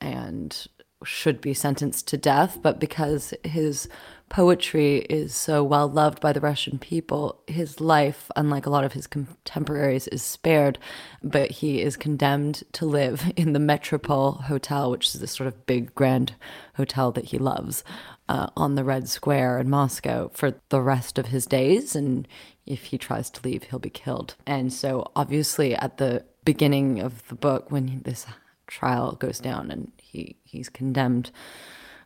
[0.00, 0.66] and
[1.04, 3.88] should be sentenced to death, but because his
[4.28, 8.92] poetry is so well loved by the Russian people, his life, unlike a lot of
[8.92, 10.78] his contemporaries, is spared,
[11.22, 15.66] but he is condemned to live in the Metropole Hotel, which is this sort of
[15.66, 16.34] big, grand
[16.74, 17.84] hotel that he loves
[18.28, 21.94] uh, on the Red Square in Moscow for the rest of his days.
[21.94, 22.26] And
[22.66, 24.34] if he tries to leave, he'll be killed.
[24.46, 28.26] And so, obviously, at the beginning of the book, when this
[28.66, 31.30] trial goes down and he, he's condemned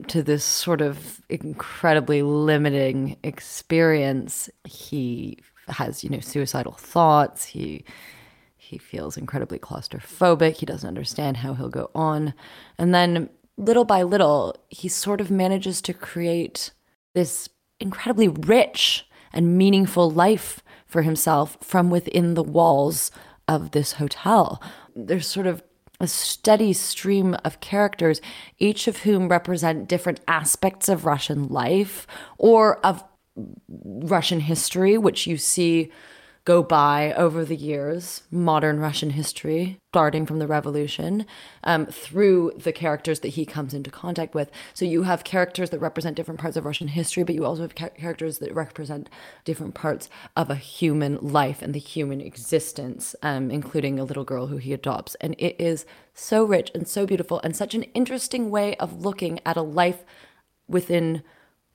[0.06, 4.48] to this sort of incredibly limiting experience.
[4.64, 7.44] He has, you know, suicidal thoughts.
[7.44, 7.84] He
[8.56, 10.56] he feels incredibly claustrophobic.
[10.56, 12.34] He doesn't understand how he'll go on.
[12.76, 16.70] And then little by little, he sort of manages to create
[17.14, 17.48] this
[17.80, 23.10] incredibly rich and meaningful life for himself from within the walls
[23.46, 24.62] of this hotel.
[24.94, 25.62] There's sort of
[26.00, 28.20] a steady stream of characters,
[28.58, 32.06] each of whom represent different aspects of Russian life
[32.38, 33.02] or of
[33.68, 35.90] Russian history, which you see
[36.48, 41.26] go by over the years, modern Russian history, starting from the revolution,
[41.62, 44.50] um, through the characters that he comes into contact with.
[44.72, 47.74] So you have characters that represent different parts of Russian history, but you also have
[47.74, 49.10] ca- characters that represent
[49.44, 50.08] different parts
[50.38, 54.72] of a human life and the human existence, um, including a little girl who he
[54.72, 55.16] adopts.
[55.16, 55.84] And it is
[56.14, 60.02] so rich and so beautiful and such an interesting way of looking at a life
[60.66, 61.22] within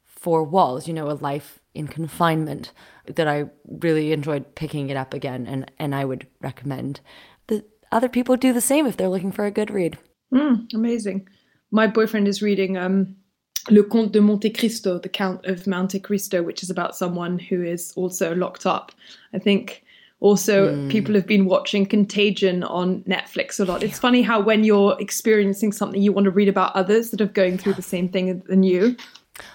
[0.04, 2.72] four walls, you know, a life in confinement
[3.06, 7.02] that I really enjoyed picking it up again, and and I would recommend
[7.48, 9.98] that other people do the same if they're looking for a good read.
[10.34, 11.28] Mm, amazing.
[11.72, 13.16] My boyfriend is reading um,
[13.70, 17.64] Le Comte de Monte Cristo, The Count of Monte Cristo, which is about someone who
[17.64, 18.92] is also locked up.
[19.34, 19.84] I think
[20.20, 20.90] also mm.
[20.90, 23.84] people have been watching Contagion on Netflix a lot.
[23.84, 27.26] It's funny how when you're experiencing something, you want to read about others that are
[27.26, 28.96] going through the same thing than you.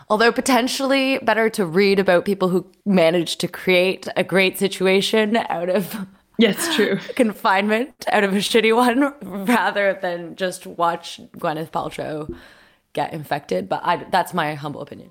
[0.08, 5.68] Although potentially better to read about people who managed to create a great situation out
[5.68, 6.06] of
[6.38, 6.98] Yes, true.
[7.16, 9.12] confinement, out of a shitty one,
[9.44, 12.32] rather than just watch Gwyneth Paltrow
[12.92, 13.68] get infected.
[13.68, 15.10] But I, that's my humble opinion.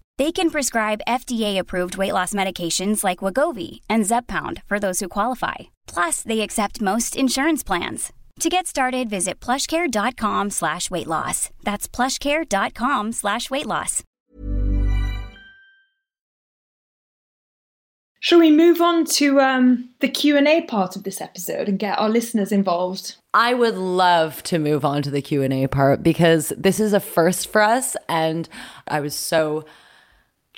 [0.17, 5.55] They can prescribe FDA-approved weight loss medications like Wegovy and Zepbound for those who qualify.
[5.87, 8.11] Plus, they accept most insurance plans.
[8.41, 11.49] To get started, visit plushcare.com slash weight loss.
[11.63, 14.03] That's plushcare.com slash weight loss.
[18.19, 21.79] Shall we move on to um, the Q and A part of this episode and
[21.79, 23.15] get our listeners involved?
[23.33, 27.47] I would love to move on to the Q&A part because this is a first
[27.47, 28.47] for us and
[28.87, 29.65] I was so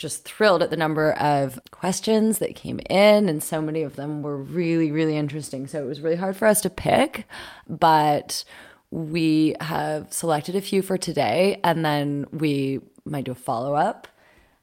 [0.04, 4.22] just thrilled at the number of questions that came in and so many of them
[4.22, 5.66] were really really interesting.
[5.66, 7.26] So it was really hard for us to pick,
[7.68, 8.44] but
[8.92, 14.10] we have selected a few for today and then we might do a follow up.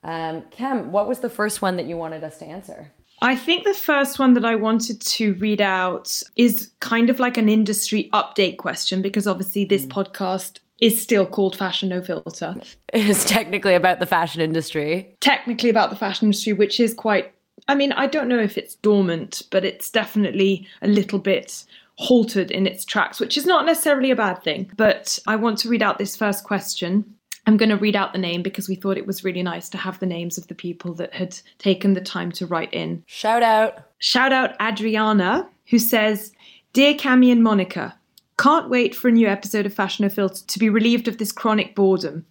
[0.04, 2.92] Um, Cam, what was the first one that you wanted us to answer?
[3.22, 7.38] I think the first one that I wanted to read out is kind of like
[7.38, 12.56] an industry update question because obviously this podcast is still called Fashion No Filter.
[12.92, 15.14] It's technically about the fashion industry.
[15.20, 17.32] Technically about the fashion industry, which is quite,
[17.68, 21.64] I mean, I don't know if it's dormant, but it's definitely a little bit
[21.96, 24.70] halted in its tracks, which is not necessarily a bad thing.
[24.76, 27.04] But I want to read out this first question.
[27.46, 29.78] I'm going to read out the name because we thought it was really nice to
[29.78, 33.02] have the names of the people that had taken the time to write in.
[33.06, 33.82] Shout out.
[33.98, 36.32] Shout out Adriana, who says,
[36.72, 37.98] Dear Cami and Monica,
[38.40, 41.30] can't wait for a new episode of Fashion No Filter to be relieved of this
[41.30, 42.24] chronic boredom.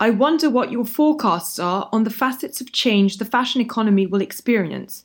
[0.00, 4.22] I wonder what your forecasts are on the facets of change the fashion economy will
[4.22, 5.04] experience.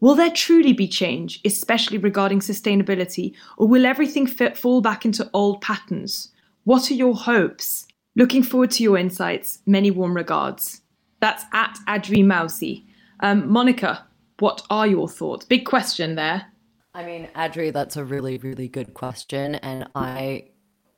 [0.00, 5.30] Will there truly be change, especially regarding sustainability, or will everything fit, fall back into
[5.32, 6.32] old patterns?
[6.64, 7.86] What are your hopes?
[8.16, 9.60] Looking forward to your insights.
[9.64, 10.80] Many warm regards.
[11.20, 12.84] That's at Adri Mousy.
[13.20, 14.04] Um, Monica,
[14.40, 15.44] what are your thoughts?
[15.44, 16.46] Big question there.
[16.94, 19.56] I mean, Adri, that's a really, really good question.
[19.56, 20.50] And I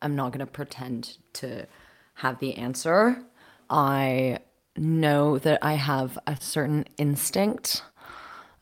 [0.03, 1.67] am not going to pretend to
[2.15, 3.23] have the answer.
[3.71, 4.41] I
[4.77, 7.83] know that I have a certain instinct,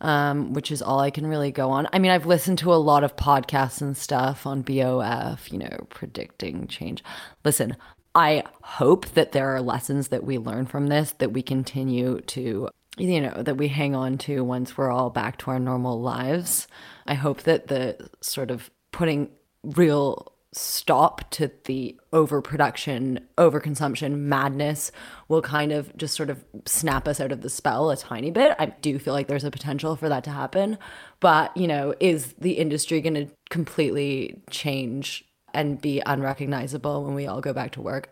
[0.00, 1.88] um, which is all I can really go on.
[1.92, 5.86] I mean, I've listened to a lot of podcasts and stuff on BOF, you know,
[5.90, 7.02] predicting change.
[7.44, 7.76] Listen,
[8.14, 12.68] I hope that there are lessons that we learn from this that we continue to
[12.96, 16.68] you know that we hang on to once we're all back to our normal lives.
[17.06, 19.30] I hope that the sort of putting
[19.62, 24.92] real stop to the overproduction, overconsumption madness
[25.28, 28.54] will kind of just sort of snap us out of the spell a tiny bit.
[28.58, 30.78] I do feel like there's a potential for that to happen,
[31.20, 37.26] but you know, is the industry going to completely change and be unrecognizable when we
[37.26, 38.10] all go back to work?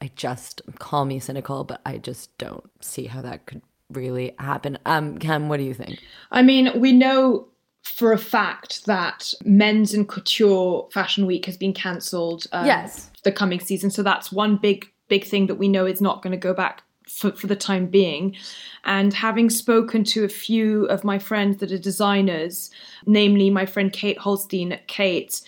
[0.00, 4.78] I just call me cynical, but I just don't see how that could really happen.
[4.86, 5.98] Um, Cam, what do you think?
[6.30, 7.48] I mean, we know
[7.82, 13.10] for a fact that men's and couture fashion week has been cancelled um, Yes.
[13.24, 16.30] the coming season so that's one big big thing that we know is not going
[16.30, 18.34] to go back for, for the time being
[18.86, 22.70] and having spoken to a few of my friends that are designers
[23.04, 25.42] namely my friend kate holstein at Khaite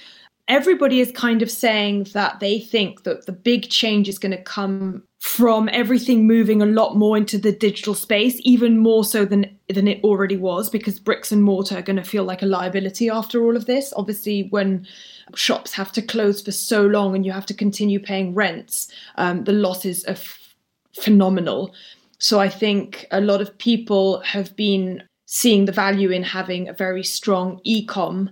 [0.49, 4.42] everybody is kind of saying that they think that the big change is going to
[4.42, 9.47] come from everything moving a lot more into the digital space, even more so than
[9.68, 13.11] than it already was, because bricks and mortar are going to feel like a liability
[13.11, 13.92] after all of this.
[13.97, 14.86] Obviously, when
[15.34, 19.42] shops have to close for so long and you have to continue paying rents, um,
[19.42, 20.55] the losses are f-
[20.94, 21.74] phenomenal.
[22.18, 26.72] So I think a lot of people have been seeing the value in having a
[26.72, 28.30] very strong e-com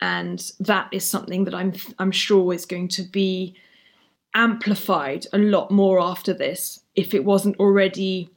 [0.00, 3.56] and that is something that I'm I'm sure is going to be
[4.34, 6.80] amplified a lot more after this.
[6.94, 8.30] If it wasn't already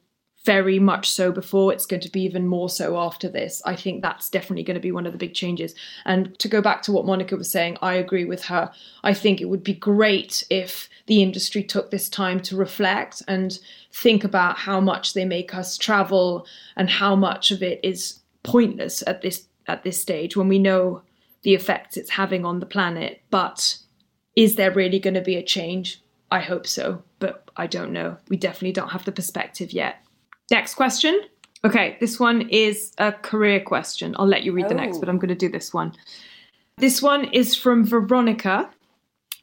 [0.44, 3.62] very much so before it's going to be even more so after this.
[3.66, 5.76] I think that's definitely going to be one of the big changes.
[6.06, 8.72] And to go back to what monica was saying i agree with her.
[9.04, 13.58] I think it would be great if the industry took this time to reflect and
[13.92, 19.04] think about how much they make us travel and how much of it is pointless
[19.06, 21.04] at this at this stage when we know
[21.44, 23.78] the effects it's having on the planet but
[24.36, 28.18] is there really going to be a change i hope so but i don't know
[28.30, 30.02] we definitely don't have the perspective yet
[30.52, 31.22] Next question.
[31.64, 34.14] Okay, this one is a career question.
[34.20, 34.70] I'll let you read oh.
[34.70, 35.20] the next, but I'm oh.
[35.20, 35.94] going to do this one.
[36.78, 38.70] This one is from Veronica.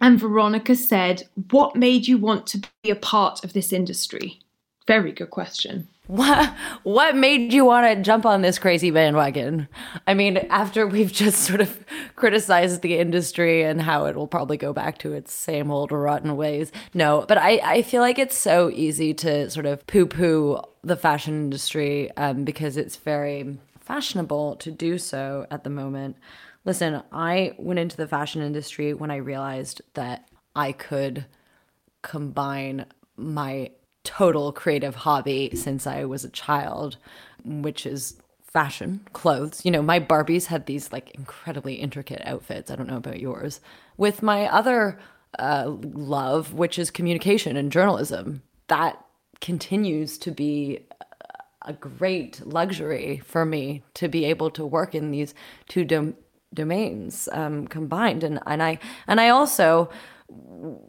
[0.01, 4.39] And Veronica said, What made you want to be a part of this industry?
[4.87, 5.89] Very good question.
[6.09, 9.69] What what made you want to jump on this crazy bandwagon?
[10.07, 11.85] I mean, after we've just sort of
[12.17, 16.35] criticized the industry and how it will probably go back to its same old rotten
[16.35, 16.73] ways.
[16.95, 21.35] No, but I, I feel like it's so easy to sort of poo-poo the fashion
[21.35, 26.17] industry um, because it's very fashionable to do so at the moment.
[26.65, 31.27] Listen, I went into the fashion industry when I realized that I could
[32.01, 32.87] combine
[33.19, 33.73] my
[34.09, 36.97] total creative hobby since I was a child,
[37.45, 39.67] which is fashion, clothes.
[39.67, 42.71] You know, my Barbies had these like incredibly intricate outfits.
[42.71, 43.61] I don't know about yours.
[43.99, 44.99] With my other
[45.39, 49.05] uh, love, which is communication and journalism, that
[49.43, 50.87] continues to be
[51.67, 55.35] a great luxury for me to be able to work in these
[55.69, 56.17] two dom-
[56.55, 58.25] domains um, combined.
[58.25, 59.91] And, and I and I also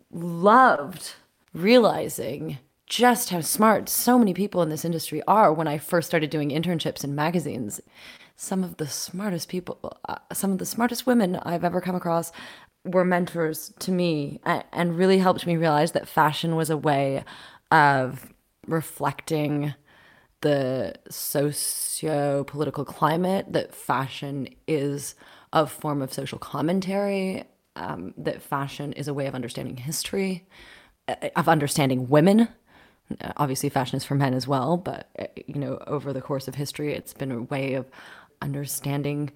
[0.10, 1.16] loved
[1.54, 2.60] realizing
[2.90, 6.50] just how smart so many people in this industry are when I first started doing
[6.50, 7.80] internships in magazines.
[8.36, 12.32] Some of the smartest people, uh, some of the smartest women I've ever come across
[12.84, 17.24] were mentors to me and really helped me realize that fashion was a way
[17.72, 18.34] of
[18.66, 19.76] reflecting
[20.42, 25.14] the socio political climate, that fashion is
[25.54, 27.44] a form of social commentary,
[27.76, 30.48] um, that fashion is a way of understanding history,
[31.08, 32.48] uh, of understanding women
[33.38, 36.56] obviously fashion is for men as well but uh, you know over the course of
[36.56, 37.86] history it's been a way of
[38.42, 39.32] understanding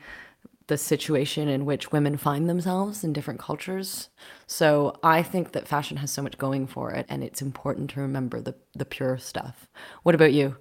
[0.67, 4.09] the situation in which women find themselves in different cultures.
[4.47, 8.01] So i think that fashion has so much going for it and it's important to
[8.01, 9.67] remember the the pure stuff.
[10.03, 10.55] What about you?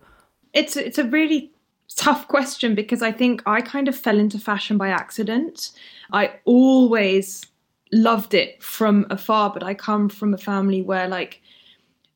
[0.52, 1.52] It's it's a really
[1.94, 5.70] tough question because i think i kind of fell into fashion by accident.
[6.12, 7.44] I always
[7.92, 11.42] loved it from afar but i come from a family where like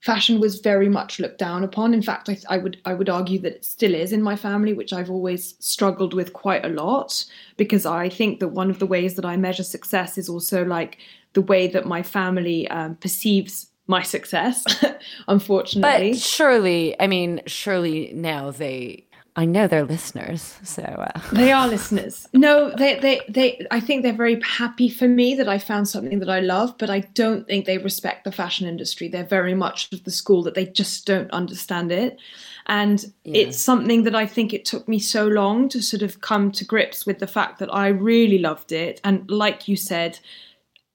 [0.06, 1.92] fashion was very much looked down upon.
[1.92, 4.72] In fact, I, I, would I would argue that it still is in my family,
[4.72, 7.24] which I've always struggled with quite a lot
[7.56, 10.98] because I think that one of the ways that I measure success is also like
[11.32, 14.64] the way that my family um, perceives my success.
[15.28, 19.05] unfortunately, but surely, I mean, surely now they
[19.38, 21.20] I know they're listeners, so uh.
[21.32, 22.26] they are listeners.
[22.32, 23.66] No, they, they, they.
[23.70, 26.88] I think they're very happy for me that I found something that I love, but
[26.88, 29.08] I don't think they respect the fashion industry.
[29.08, 32.18] They're very much of the school that they just don't understand it,
[32.66, 33.42] and yeah.
[33.42, 36.64] it's something that I think it took me so long to sort of come to
[36.64, 40.18] grips with the fact that I really loved it, and like you said,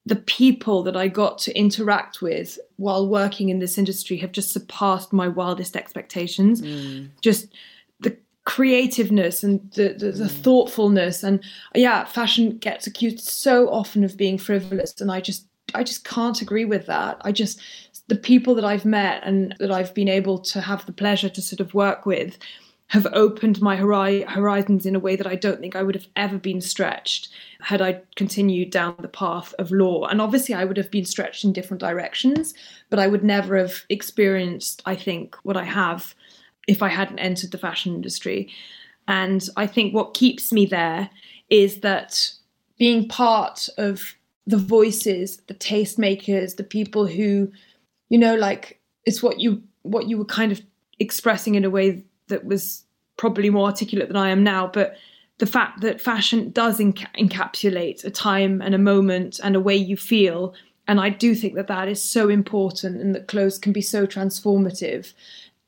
[0.08, 4.50] the people that I got to interact with while working in this industry have just
[4.50, 6.64] surpassed my wildest expectations.
[6.64, 7.10] Mm.
[7.22, 7.48] Just
[8.46, 10.32] creativeness and the, the, the, mm.
[10.32, 11.44] thoughtfulness and
[11.76, 16.42] yeah fashion gets accused so often of being frivolous and i just i just can't
[16.42, 17.62] agree with that i just
[18.08, 21.42] the people that i've met and that i've been able to have the pleasure to
[21.42, 22.40] sort of work with
[22.92, 26.38] have opened my horizons in a way that I don't think I would have ever
[26.38, 27.30] been stretched
[27.62, 30.08] had I continued down the path of law.
[30.08, 32.54] And obviously, I would have been stretched in different directions,
[32.90, 36.14] but I would never have experienced, I think, what I have
[36.72, 38.50] if I hadn't entered the fashion industry.
[39.08, 41.10] And I think what keeps me there
[41.50, 42.32] is that
[42.78, 44.16] being part of
[44.48, 47.52] the voices, the tastemakers, the people who,
[48.10, 50.62] you know, like it's what you what you were kind of
[51.00, 52.84] expressing in a way that was
[53.18, 54.96] probably more articulate than I am now, but
[55.40, 59.76] the fact that fashion does enca- encapsulate a time and a moment and a way
[59.76, 60.54] you feel
[60.88, 64.06] and I do think that that is so important and that clothes can be so
[64.06, 65.14] transformative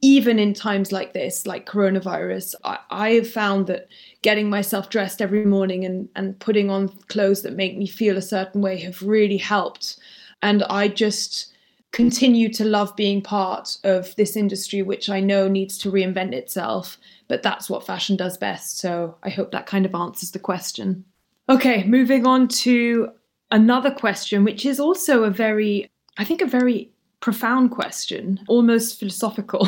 [0.04, 3.88] even in times like this, like coronavirus, I, have found that
[4.22, 8.22] getting myself dressed every morning and, and putting on clothes that make me feel a
[8.22, 9.98] certain way have really helped.
[10.42, 11.54] And I just
[11.94, 16.98] continue to love being part of this industry, which I know needs to reinvent itself.
[17.30, 18.80] But that's what fashion does best.
[18.80, 21.06] So I hope that kind of answers the question.
[21.48, 23.10] Okay, moving on to
[23.52, 26.93] another question, which is also a very I think, a very
[27.24, 29.66] profound question, almost philosophical.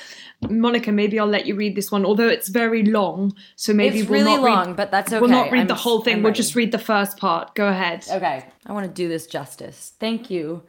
[0.48, 3.34] Monica, maybe I'll let you read this one, although it's very long.
[3.56, 5.74] So maybe It's we'll really not long, read, but that's We'll not read I'm the
[5.74, 6.22] whole thing.
[6.22, 7.54] We'll just read the first part.
[7.54, 8.06] Go ahead.
[8.10, 9.92] Okay, I want to do this justice.
[10.00, 10.62] Thank you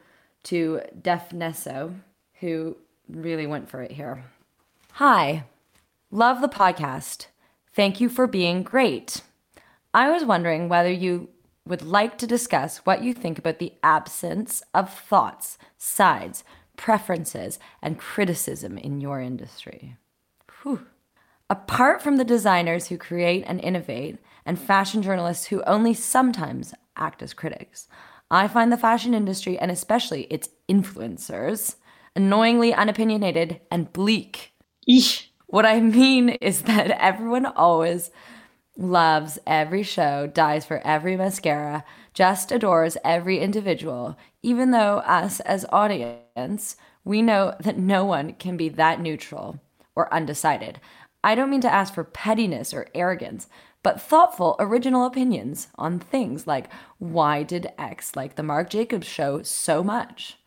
[0.44, 1.94] to Def Nesso,
[2.40, 2.76] who
[3.08, 4.22] really went for it here.
[4.92, 5.44] Hi,
[6.10, 7.28] love the podcast.
[7.74, 9.22] Thank you for being great.
[9.94, 11.30] I was wondering whether you
[11.66, 16.44] would like to discuss what you think about the absence of thoughts, sides,
[16.76, 19.96] preferences, and criticism in your industry.
[20.62, 20.86] Whew.
[21.48, 27.22] Apart from the designers who create and innovate, and fashion journalists who only sometimes act
[27.22, 27.88] as critics,
[28.30, 31.76] I find the fashion industry, and especially its influencers,
[32.14, 34.52] annoyingly unopinionated and bleak.
[34.88, 35.26] Eesh.
[35.46, 38.10] What I mean is that everyone always
[38.76, 45.64] loves every show, dies for every mascara, just adores every individual, even though us as
[45.70, 49.60] audience, we know that no one can be that neutral
[49.94, 50.80] or undecided.
[51.24, 53.48] I don't mean to ask for pettiness or arrogance,
[53.82, 56.68] but thoughtful, original opinions on things like
[56.98, 60.38] why did X like the Marc Jacobs show so much?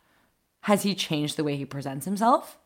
[0.63, 2.58] Has he changed the way he presents himself?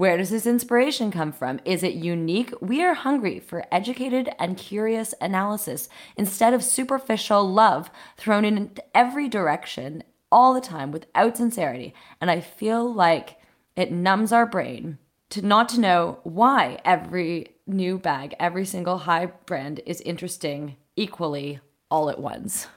[0.00, 1.60] Where does his inspiration come from?
[1.66, 2.54] Is it unique?
[2.62, 9.28] We are hungry for educated and curious analysis instead of superficial love thrown in every
[9.28, 11.92] direction all the time without sincerity.
[12.18, 13.42] And I feel like
[13.76, 14.96] it numbs our brain
[15.28, 21.60] to not to know why every new bag, every single high brand is interesting equally
[21.90, 22.68] all at once.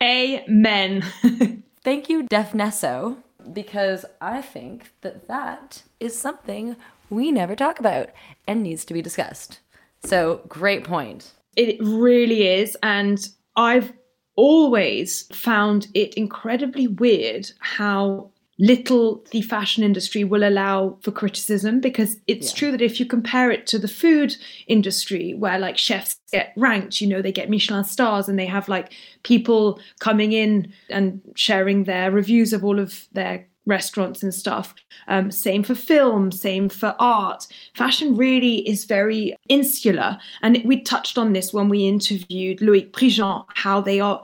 [0.00, 1.02] Amen.
[1.82, 3.16] Thank you, Def Nesso,
[3.52, 6.76] because I think that that is something
[7.08, 8.10] we never talk about
[8.46, 9.60] and needs to be discussed.
[10.04, 11.32] So, great point.
[11.56, 12.76] It really is.
[12.82, 13.92] And I've
[14.36, 18.30] always found it incredibly weird how
[18.60, 23.50] little the fashion industry will allow for criticism because it's true that if you compare
[23.50, 24.36] it to the food
[24.66, 28.68] industry where like chefs get ranked you know they get michelin stars and they have
[28.68, 28.92] like
[29.22, 34.74] people coming in and sharing their reviews of all of their restaurants and stuff.
[35.08, 37.46] Um, same for film, same for art.
[37.74, 40.18] Fashion really is very insular.
[40.42, 44.22] And we touched on this when we interviewed Loic Prigent, how they are,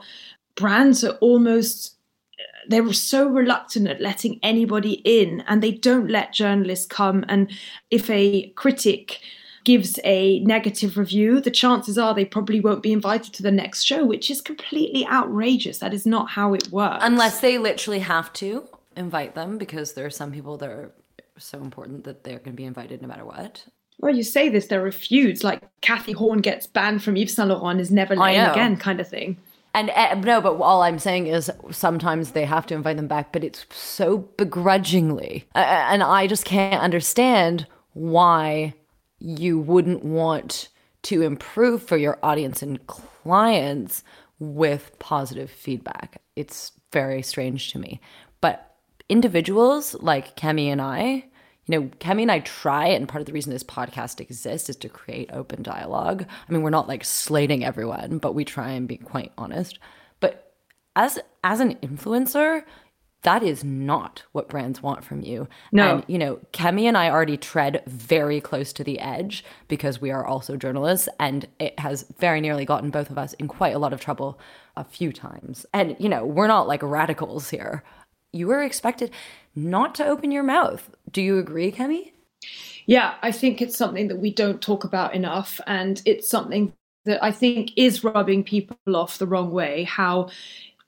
[0.55, 1.96] brands are almost,
[2.69, 7.25] they were so reluctant at letting anybody in and they don't let journalists come.
[7.27, 7.51] And
[7.91, 9.21] if a critic
[9.63, 13.83] gives a negative review, the chances are they probably won't be invited to the next
[13.83, 15.79] show, which is completely outrageous.
[15.79, 17.03] That is not how it works.
[17.03, 20.93] Unless they literally have to invite them because there are some people that are
[21.37, 23.65] so important that they're going to be invited no matter what.
[23.99, 27.49] Well, you say this, there are feuds like Cathy Horyn gets banned from Yves Saint
[27.49, 28.21] Laurent is never know.
[28.51, 29.37] again, kind of thing.
[29.77, 33.31] And uh, no, but all I'm saying is sometimes they have to invite them back,
[33.31, 35.45] but it's so begrudgingly.
[35.53, 38.73] Uh, and I just can't understand why
[39.19, 40.69] you wouldn't want
[41.03, 44.03] to improve for your audience and clients
[44.39, 46.23] with positive feedback.
[46.35, 48.01] It's very strange to me.
[48.41, 48.75] But
[49.09, 51.25] individuals like Kemi and I,
[51.67, 54.75] you know, Kemi and I try, and part of the reason this podcast exists is
[54.77, 56.25] to create open dialogue.
[56.27, 59.77] I mean, we're not like slating everyone, but we try and be quite honest.
[60.19, 60.53] But
[60.95, 62.63] as as an influencer,
[63.23, 65.47] that is not what brands want from you.
[65.71, 65.95] No.
[65.95, 70.11] And, you know, Kemi and I already tread very close to the edge because we
[70.11, 73.79] are also journalists, and it has very nearly gotten both of us in quite a
[73.79, 74.39] lot of trouble
[74.77, 75.65] a few times.
[75.73, 77.83] And, you know, we're not like radicals here.
[78.33, 79.11] You are expected
[79.55, 80.89] not to open your mouth.
[81.11, 82.11] Do you agree, Kemi?
[82.85, 85.59] Yeah, I think it's something that we don't talk about enough.
[85.67, 86.73] And it's something
[87.05, 89.83] that I think is rubbing people off the wrong way.
[89.83, 90.29] How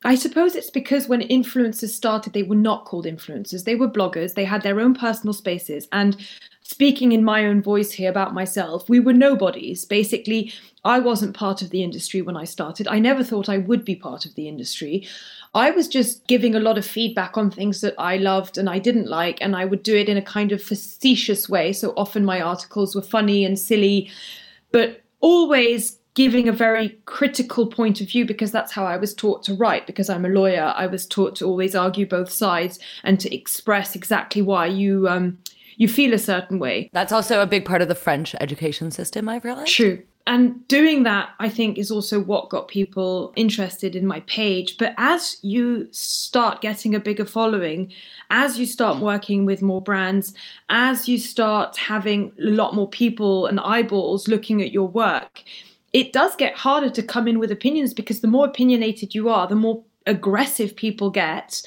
[0.06, 3.66] I suppose it's because when influencers started, they were not called influencers.
[3.66, 4.34] They were bloggers.
[4.34, 5.90] They had their own personal spaces.
[5.92, 6.16] And
[6.62, 9.84] speaking in my own voice here about myself, we were nobodies.
[9.84, 12.88] Basically, I wasn't part of the industry when I started.
[12.88, 15.07] I never thought I would be part of the industry.
[15.53, 18.80] I was just giving a lot of feedback on things that I loved and I
[18.80, 21.73] didn't like, and I would do it in a kind of facetious way.
[21.73, 24.09] So often my articles were funny and silly,
[24.71, 29.43] but always giving a very critical point of view because that's how I was taught
[29.43, 29.88] to write.
[29.88, 33.95] Because I'm a lawyer, I was taught to always argue both sides and to express
[33.95, 35.38] exactly why you um,
[35.77, 36.89] you feel a certain way.
[36.93, 39.71] That's also a big part of the French education system, I've realized.
[39.71, 40.03] True.
[40.28, 44.78] And doing that, I think, is also what got people interested in my page.
[44.78, 47.91] But as you start getting a bigger following,
[48.30, 50.36] as you start working with more brands,
[50.70, 55.43] as you start having a lot more people and eyeballs looking at your work,
[55.93, 59.47] it does get harder to come in with opinions because the more opinionated you are,
[59.47, 61.63] the more aggressive people get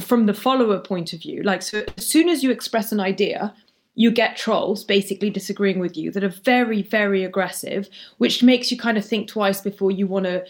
[0.00, 1.42] from the follower point of view.
[1.42, 3.54] Like, so as soon as you express an idea,
[3.98, 8.78] you get trolls basically disagreeing with you that are very, very aggressive, which makes you
[8.78, 10.44] kind of think twice before you want to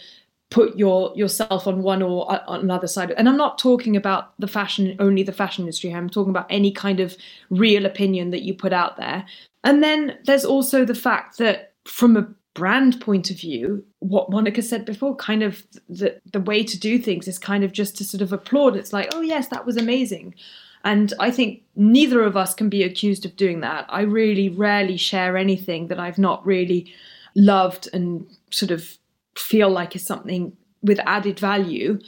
[0.51, 3.09] put your yourself on one or uh, on another side.
[3.11, 5.91] And I'm not talking about the fashion only the fashion industry.
[5.91, 7.17] I'm talking about any kind of
[7.49, 9.25] real opinion that you put out there.
[9.63, 14.61] And then there's also the fact that from a brand point of view, what Monica
[14.61, 18.03] said before, kind of the the way to do things is kind of just to
[18.03, 18.75] sort of applaud.
[18.75, 20.35] It's like, oh yes, that was amazing.
[20.83, 23.85] And I think neither of us can be accused of doing that.
[23.89, 26.93] I really rarely share anything that I've not really
[27.35, 28.97] loved and sort of
[29.35, 31.99] feel like is something with added value.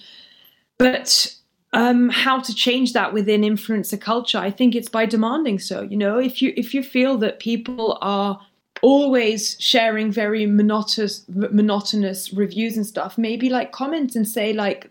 [0.77, 1.35] But
[1.73, 4.37] um, how to change that within influencer culture?
[4.37, 5.81] I think it's by demanding so.
[5.81, 8.39] You know, if you if you feel that people are
[8.81, 14.89] always sharing very monotonous monotonous reviews and stuff, maybe like comment and say like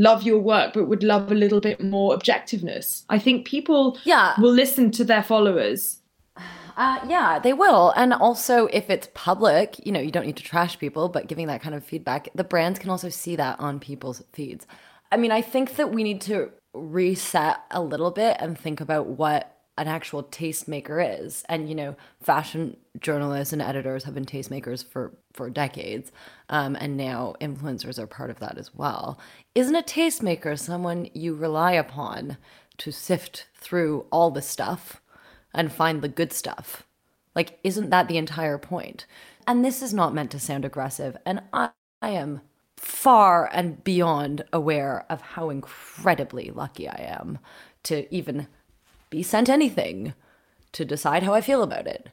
[0.00, 3.04] love your work but would love a little bit more objectiveness.
[3.08, 4.34] I think people yeah.
[4.40, 5.98] will listen to their followers.
[6.76, 7.92] Uh, yeah, they will.
[7.94, 11.46] And also, if it's public, you know, you don't need to trash people, but giving
[11.48, 14.66] that kind of feedback, the brands can also see that on people's feeds.
[15.12, 19.08] I mean, I think that we need to reset a little bit and think about
[19.08, 21.42] what an actual tastemaker is.
[21.48, 26.12] And, you know, fashion journalists and editors have been tastemakers for, for decades.
[26.50, 29.18] Um, and now influencers are part of that as well.
[29.54, 32.36] Isn't a tastemaker someone you rely upon
[32.78, 35.00] to sift through all the stuff
[35.54, 36.84] and find the good stuff?
[37.34, 39.06] Like, isn't that the entire point?
[39.46, 41.16] And this is not meant to sound aggressive.
[41.24, 41.70] And I,
[42.02, 42.42] I am
[42.76, 47.38] far and beyond aware of how incredibly lucky I am
[47.84, 48.46] to even
[49.10, 50.14] be sent anything
[50.72, 52.10] to decide how I feel about it.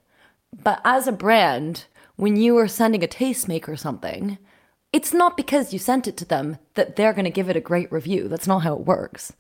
[0.51, 1.85] But as a brand,
[2.15, 4.37] when you are sending a tastemaker something,
[4.91, 7.61] it's not because you sent it to them that they're going to give it a
[7.61, 8.27] great review.
[8.27, 9.33] That's not how it works.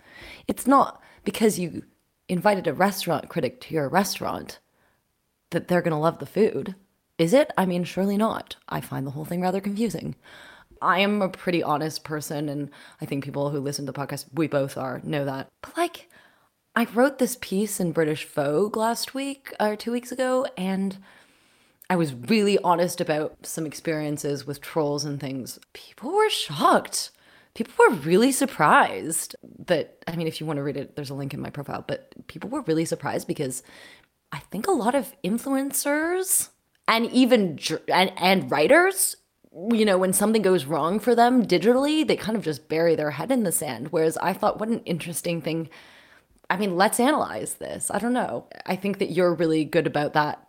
[0.47, 1.83] It's not because you
[2.29, 4.59] invited a restaurant critic to your restaurant
[5.51, 6.75] that they're going to love the food.
[7.17, 7.51] Is it?
[7.57, 8.57] I mean, surely not.
[8.69, 10.15] I find the whole thing rather confusing.
[10.81, 12.69] I am a pretty honest person, and
[13.01, 15.47] I think people who listen to the podcast, we both are, know that.
[15.61, 16.09] But like,
[16.77, 20.99] I wrote this piece in British Vogue last week or two weeks ago, and
[21.89, 25.57] I was really honest about some experiences with trolls and things.
[25.73, 27.09] People were shocked.
[27.55, 31.15] People were really surprised that, I mean, if you want to read it, there's a
[31.15, 33.63] link in my profile, but people were really surprised because
[34.31, 36.49] I think a lot of influencers
[36.87, 37.57] and even
[37.91, 39.15] and, and writers
[39.71, 43.09] you know, when something goes wrong for them digitally, they kind of just bury their
[43.09, 43.87] head in the sand.
[43.87, 45.71] Whereas I thought, what an interesting thing
[46.49, 47.91] I mean, let's analyze this.
[47.91, 48.47] I don't know.
[48.65, 50.47] I think that you're really good about that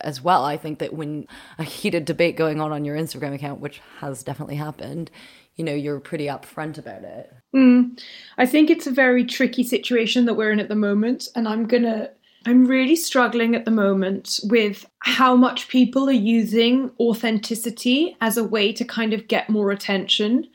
[0.00, 0.44] as well.
[0.44, 1.26] I think that when
[1.58, 5.10] a heated debate going on on your Instagram account, which has definitely happened,
[5.56, 7.32] you know, you're pretty upfront about it.
[7.54, 8.00] Mm.
[8.38, 11.28] I think it's a very tricky situation that we're in at the moment.
[11.34, 12.10] And I'm going to,
[12.46, 18.44] I'm really struggling at the moment with how much people are using authenticity as a
[18.44, 20.46] way to kind of get more attention.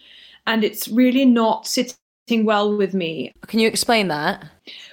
[0.48, 1.96] And it's really not sitting
[2.30, 3.34] well with me.
[3.47, 4.43] Can you explain that?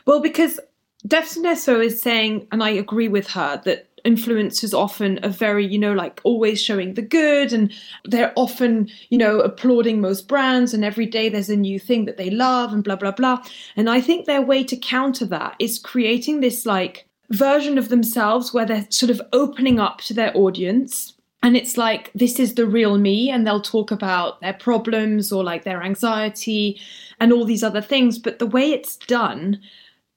[0.06, 0.60] Well, because
[1.06, 5.78] Daphne Nesso is saying, and I agree with her, that influencers often are very, you
[5.78, 7.72] know, like always showing the good and
[8.04, 12.16] they're often, you know, applauding most brands and every day there's a new thing that
[12.16, 13.42] they love and blah, blah, blah.
[13.76, 18.52] And I think their way to counter that is creating this like version of themselves
[18.52, 22.66] where they're sort of opening up to their audience and it's like this is the
[22.66, 26.80] real me and they'll talk about their problems or like their anxiety
[27.18, 28.18] and all these other things.
[28.18, 29.60] But the way it's done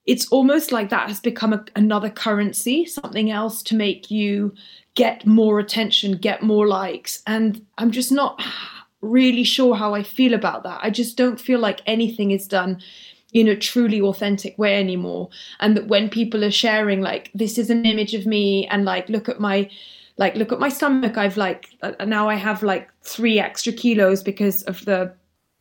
[0.05, 4.53] it's almost like that has become a, another currency something else to make you
[4.93, 7.23] get more attention get more likes.
[7.25, 8.41] And i'm just not
[9.01, 10.79] really sure how i feel about that.
[10.83, 12.81] I just don't feel like anything is done
[13.33, 15.29] in a truly authentic way anymore.
[15.59, 19.09] And that when people are sharing like this is an image of me and like
[19.09, 19.69] look at my
[20.17, 21.17] like look at my stomach.
[21.17, 25.13] I've like uh, now i have like three extra kilos because of the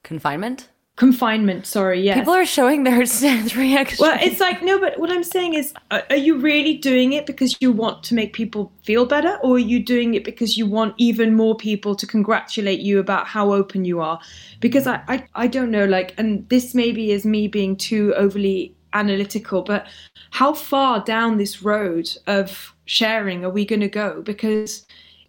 [0.02, 0.68] confinement?
[0.96, 5.10] Confinement sorry yeah people are showing their three extra well it's like no but what
[5.10, 9.04] i'm saying is are you really doing it because you want to make people feel
[9.04, 13.00] better or are you doing it because you want even more people to congratulate you
[13.00, 14.20] about how open you are?
[14.60, 18.73] Because i i, I don't know like and this maybe is me being too overly
[18.94, 19.86] analytical but
[20.30, 24.22] how far down this road of sharing are we going to go?
[24.22, 24.86] Because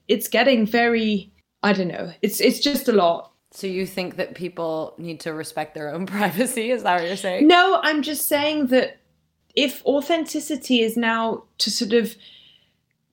[0.07, 1.31] it's getting very,
[1.63, 3.31] I don't know, it's it's just a lot.
[3.51, 6.71] So you think that people need to respect their own privacy?
[6.71, 7.47] Is that what you're saying?
[7.47, 8.97] No, I'm just saying that
[9.55, 12.15] if authenticity is now to sort of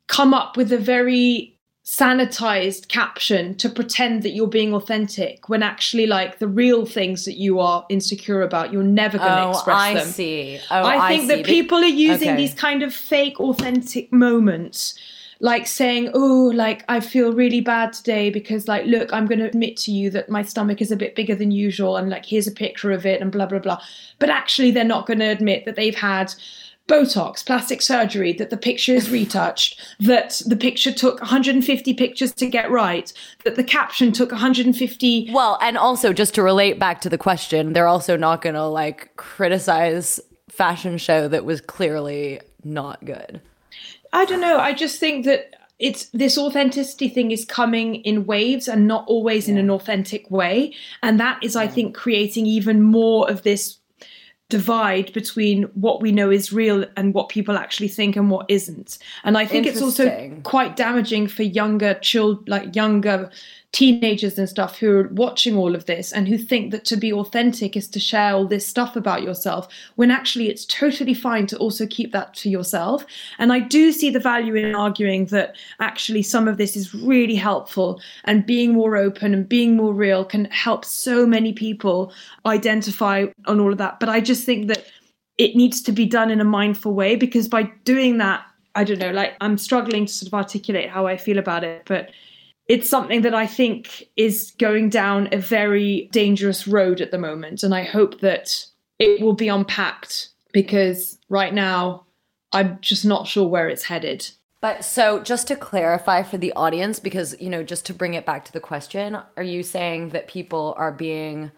[0.08, 1.51] come up with a very
[1.84, 7.36] sanitized caption to pretend that you're being authentic when actually like the real things that
[7.36, 10.60] you are insecure about you're never going to Oh, express I them see.
[10.70, 11.00] Oh, I see.
[11.02, 11.36] I think see.
[11.36, 12.36] that people are using Okay.
[12.36, 14.94] these kind of fake authentic moments
[15.40, 19.44] like saying oh like i feel really bad today because like look i'm going to
[19.44, 22.46] admit to you that my stomach is a bit bigger than usual and like here's
[22.46, 23.82] a picture of it and blah blah blah
[24.20, 26.32] but actually they're not going to admit that they've had
[26.88, 32.46] Botox, plastic surgery, that the picture is retouched, that the picture took 150 pictures to
[32.46, 33.12] get right,
[33.44, 37.72] that the caption took 150 Well, and also just to relate back to the question,
[37.72, 40.20] they're also not going to like criticize
[40.50, 43.40] fashion show that was clearly not good.
[44.12, 44.58] I don't know.
[44.58, 49.48] I just think that it's this authenticity thing is coming in waves and not always
[49.48, 50.74] in an authentic way.
[51.02, 53.78] And that is, I think, creating even more of this
[54.52, 58.98] divide between what we know is real and what people actually think and what isn't.
[59.24, 63.30] And I think it's also quite damaging for younger children, like younger
[63.72, 67.10] teenagers and stuff who are watching all of this and who think that to be
[67.10, 69.66] authentic is to share all this stuff about yourself
[69.96, 73.04] when actually it's totally fine to also keep that to yourself.
[73.38, 77.34] And i do see the value in arguing that actually some of this is really
[77.34, 82.12] helpful and being more open and being more real can help so many people
[82.44, 83.98] identify on all of that.
[84.00, 84.84] But i just think that
[85.38, 88.44] it needs to be done in a mindful way because by doing that
[88.74, 91.82] i don't know like i'm struggling to sort of articulate how i feel about it
[91.86, 92.10] but
[92.68, 97.62] it's something that I think is going down a very dangerous road at the moment.
[97.62, 98.64] And I hope that
[98.98, 102.06] it will be unpacked because right now
[102.52, 104.30] I'm just not sure where it's headed.
[104.60, 108.24] But so just to clarify for the audience, because, you know, just to bring it
[108.24, 111.50] back to the question, are you saying that people are being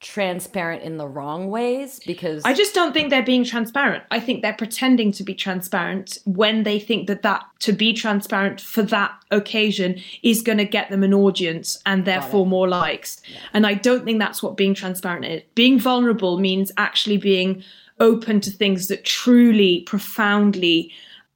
[0.00, 2.00] transparent in the wrong ways?
[2.06, 4.02] Because I just don't think they're being transparent.
[4.10, 8.60] I think they're pretending to be transparent when they think that that to be transparent
[8.60, 13.20] for that occasion is going to get them an audience and therefore more likes.
[13.52, 15.42] And I don't think that's what being transparent is.
[15.54, 17.62] Being vulnerable means actually being
[17.98, 20.90] open to things that truly profoundly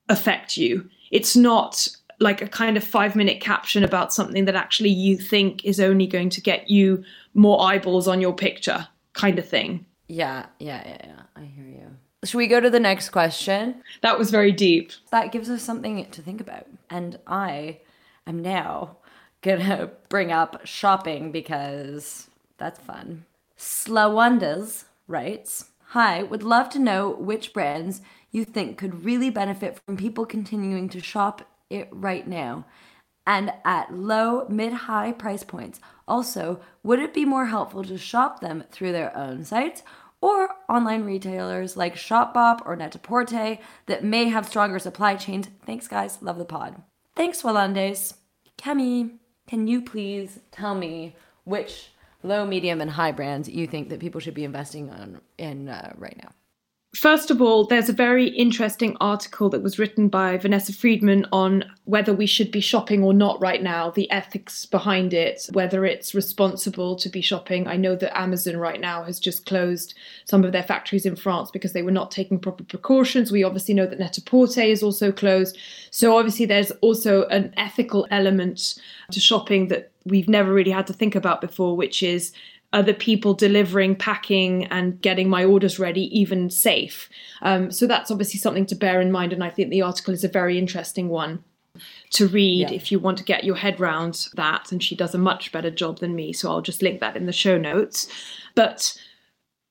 [0.08, 0.88] affect you.
[1.10, 1.86] It's not
[2.20, 6.06] like a kind of five minute caption about something that actually you think is only
[6.06, 7.04] going to get you
[7.34, 9.84] more eyeballs on your picture, kind of thing.
[10.08, 11.22] yeah, yeah, yeah, yeah.
[11.36, 11.96] I hear you.
[12.24, 13.82] Should we go to the next question?
[14.00, 14.92] That was very deep.
[15.10, 16.66] That gives us something to think about.
[16.88, 17.80] And I
[18.26, 18.96] am now
[19.42, 23.26] gonna bring up shopping because that's fun.
[23.58, 28.00] Slawanders writes Hi, would love to know which brands
[28.30, 32.64] you think could really benefit from people continuing to shop it right now
[33.26, 35.80] and at low, mid, high price points.
[36.06, 39.82] Also, would it be more helpful to shop them through their own sites
[40.20, 45.48] or online retailers like Shopbop or Net-a-Porter that may have stronger supply chains?
[45.64, 46.18] Thanks, guys.
[46.20, 46.82] Love the pod.
[47.16, 48.14] Thanks, Walandes.
[48.58, 51.90] Kemi, can you please tell me which
[52.22, 55.92] low, medium, and high brands you think that people should be investing on in uh,
[55.96, 56.30] right now?
[56.94, 61.64] First of all, there's a very interesting article that was written by Vanessa Friedman on
[61.86, 66.14] whether we should be shopping or not right now, the ethics behind it, whether it's
[66.14, 67.66] responsible to be shopping.
[67.66, 71.50] I know that Amazon right now has just closed some of their factories in France
[71.50, 73.32] because they were not taking proper precautions.
[73.32, 75.58] We obviously know that Net-a-Porter is also closed.
[75.90, 78.78] So obviously there's also an ethical element
[79.10, 82.32] to shopping that we've never really had to think about before, which is
[82.74, 87.08] other people delivering, packing, and getting my orders ready even safe.
[87.40, 89.32] Um, so that's obviously something to bear in mind.
[89.32, 91.42] And I think the article is a very interesting one
[92.10, 92.76] to read Yeah.
[92.76, 94.72] if you want to get your head round that.
[94.72, 96.32] And she does a much better job than me.
[96.32, 98.08] So I'll just link that in the show notes.
[98.56, 98.92] But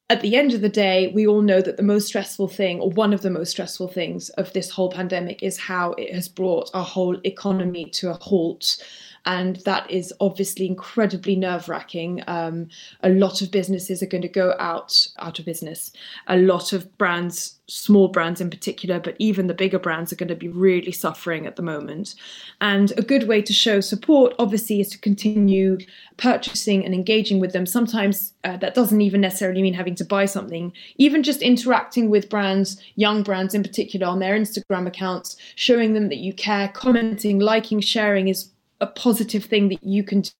[0.09, 2.89] at the end of the day, we all know that the most stressful thing, or
[2.89, 6.69] one of the most stressful things of this whole pandemic, is how it has brought
[6.73, 8.77] our whole economy to a halt.
[9.25, 12.23] And that is obviously incredibly nerve wracking.
[12.27, 12.67] Um,
[13.01, 15.91] a lot of businesses are going to go out out of business.
[16.27, 20.27] A lot of brands, small brands in particular, but even the bigger brands are going
[20.27, 22.15] to be really suffering at the moment.
[22.59, 25.77] And a good way to show support, obviously, is to continue
[26.17, 27.65] purchasing and engaging with them.
[27.65, 30.73] Sometimes uh, that doesn't even necessarily mean having to buy something.
[30.97, 36.09] Even just interacting with brands, young brands in particular, on their Instagram accounts, showing them
[36.09, 38.49] that you care, commenting, liking, sharing is
[38.83, 40.31] a positive thing that you can do.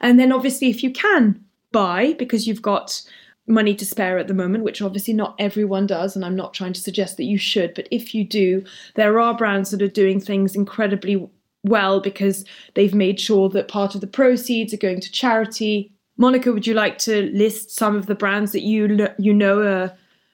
[0.00, 3.02] And then obviously, if you can buy because you've got
[3.46, 6.72] money to spare at the moment, which obviously not everyone does, and I'm not trying
[6.72, 8.64] to suggest that you should, but if you do,
[8.96, 11.28] there are brands that are doing things incredibly
[11.62, 15.92] well because they've made sure that part of the proceeds are going to charity.
[16.16, 19.92] Monica, would you like to list some of the brands that you you know are,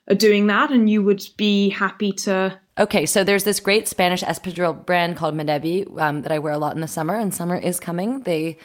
[0.08, 4.22] are doing that, and you would be happy to Okay, so there's this great Spanish
[4.22, 7.56] espadrille brand called Manebí um, that I wear a lot in the summer, and summer
[7.56, 8.20] is coming.
[8.20, 8.56] They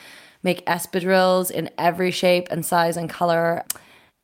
[0.43, 3.65] make espadrilles in every shape and size and color.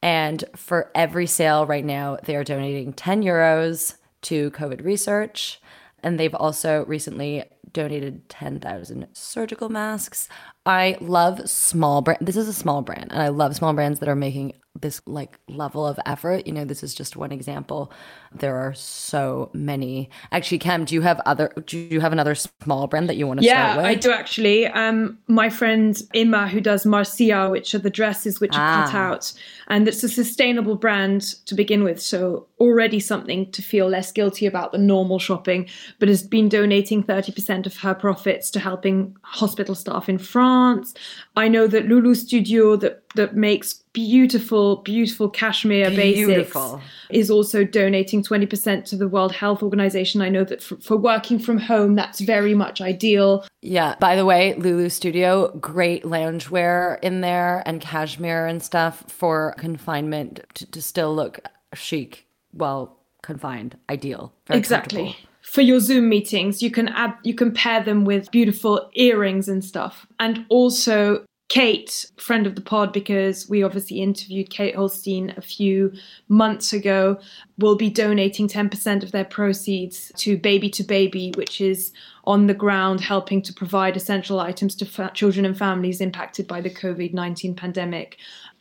[0.01, 5.59] And for every sale right now, they are donating 10 euros to COVID research.
[6.01, 10.29] And they've also recently donated 10,000 surgical masks.
[10.65, 12.25] I love small brand.
[12.25, 15.39] This is a small brand, and I love small brands that are making this like
[15.47, 16.47] level of effort.
[16.47, 17.91] You know, this is just one example.
[18.33, 20.09] There are so many.
[20.31, 21.51] Actually, Cam, do you have other?
[21.65, 23.85] Do you have another small brand that you want to yeah, start with?
[23.85, 24.67] I do actually.
[24.67, 29.09] Um, my friend Emma, who does Marcia, which are the dresses which are cut Ah.
[29.11, 29.33] out,
[29.67, 32.01] and it's a sustainable brand to begin with.
[32.01, 35.67] So already something to feel less guilty about the normal shopping,
[35.99, 40.95] but has been donating thirty percent of her profits to helping hospital staff in France.
[41.35, 46.77] I know that Loulou Studio that that makes beautiful, beautiful cashmere Beautiful.
[46.77, 50.21] basics is also donating 20% to the World Health Organization.
[50.21, 53.45] I know that for, for working from home, that's very much ideal.
[53.61, 53.95] Yeah.
[53.99, 60.41] By the way, Loulou Studio, great loungewear in there and cashmere and stuff for confinement
[60.55, 61.39] to, to still look
[61.73, 63.77] chic while confined.
[63.89, 64.33] Ideal.
[64.47, 65.17] Very exactly.
[65.41, 69.63] For your Zoom meetings, you can add, you can pair them with beautiful earrings and
[69.63, 70.07] stuff.
[70.19, 75.93] And also, Khaite, friend of the pod, because we obviously interviewed Kate Holstein a few
[76.27, 77.19] months ago,
[77.59, 81.91] will be donating 10% of their proceeds to Baby2Baby, which is
[82.23, 86.59] on the ground helping to provide essential items to fa- children and families impacted by
[86.59, 88.17] the COVID 19 pandemic.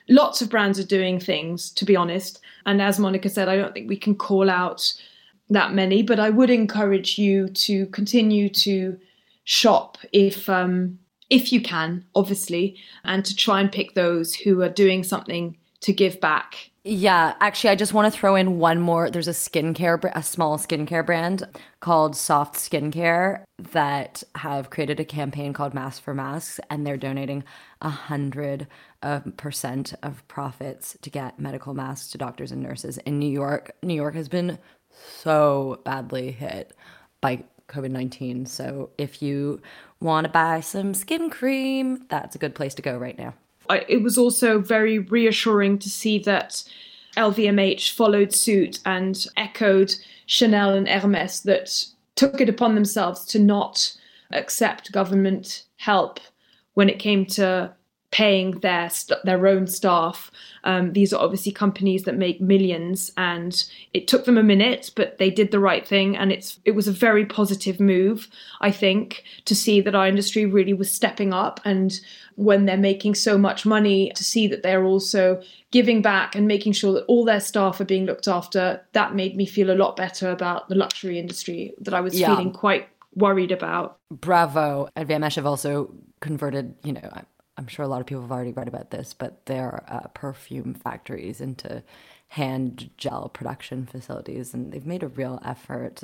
[0.09, 2.41] Lots of brands are doing things, to be honest.
[2.67, 4.93] And as Monica said, I don't think we can call out
[5.49, 8.99] that many, but I would encourage you to continue to
[9.45, 10.99] shop if um,
[11.33, 15.93] if you can, obviously, and to try and pick those who are doing something to
[15.93, 16.71] give back.
[16.85, 19.09] Yeah, actually, I just want to throw in one more.
[19.09, 21.45] There's a skincare, a small skincare brand
[21.81, 27.45] called Soft Skincare that have created a campaign called Mask for Masks, and they're donating
[27.81, 28.67] a hundred
[29.03, 33.75] um, percent of profits to get medical masks to doctors and nurses in New York.
[33.83, 34.59] New York has been
[34.91, 36.75] so badly hit
[37.23, 38.47] by COVID 19.
[38.47, 39.61] So if you
[40.01, 43.35] want to buy some skin cream, that's a good place to go right now.
[43.89, 46.63] It was also very reassuring to see that
[47.17, 49.95] LVMH followed suit and echoed
[50.27, 53.97] Chanel and Hermes that took it upon themselves to not
[54.33, 56.21] accept government help
[56.75, 57.73] when it came to
[58.13, 60.31] paying their st- their own staff.
[60.65, 65.19] Um, these are obviously companies that make millions, and it took them a minute, but
[65.19, 68.29] they did the right thing, and it's it was a very positive move,
[68.61, 71.99] I think, to see that our industry really was stepping up, and
[72.37, 76.73] when they're making so much money, to see that they're also giving back and making
[76.73, 78.81] sure that all their staff are being looked after.
[78.93, 82.29] That made me feel a lot better about the luxury industry that I was Yeah.
[82.29, 83.99] feeling quite worried about.
[84.11, 84.89] Bravo.
[84.97, 87.11] LVMH have also converted, you know,
[87.57, 90.75] I'm, sure a lot of people have already read about this, but their uh, perfume
[90.75, 91.83] factories into
[92.29, 96.03] hand gel production facilities, and they've made a real effort.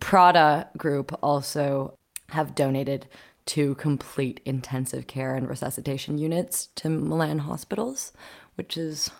[0.00, 1.96] Prada Group also
[2.30, 3.06] have donated
[3.46, 8.12] two complete intensive care and resuscitation units to Milan hospitals,
[8.56, 9.10] which is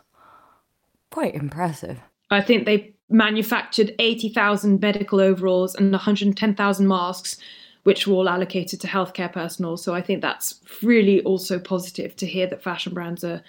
[1.10, 2.00] quite impressive.
[2.30, 7.36] I think they manufactured 80,000 medical overalls and 110,000 masks,
[7.84, 9.76] which were all allocated to healthcare personnel.
[9.76, 13.42] So I think that's really also positive to hear that fashion brands are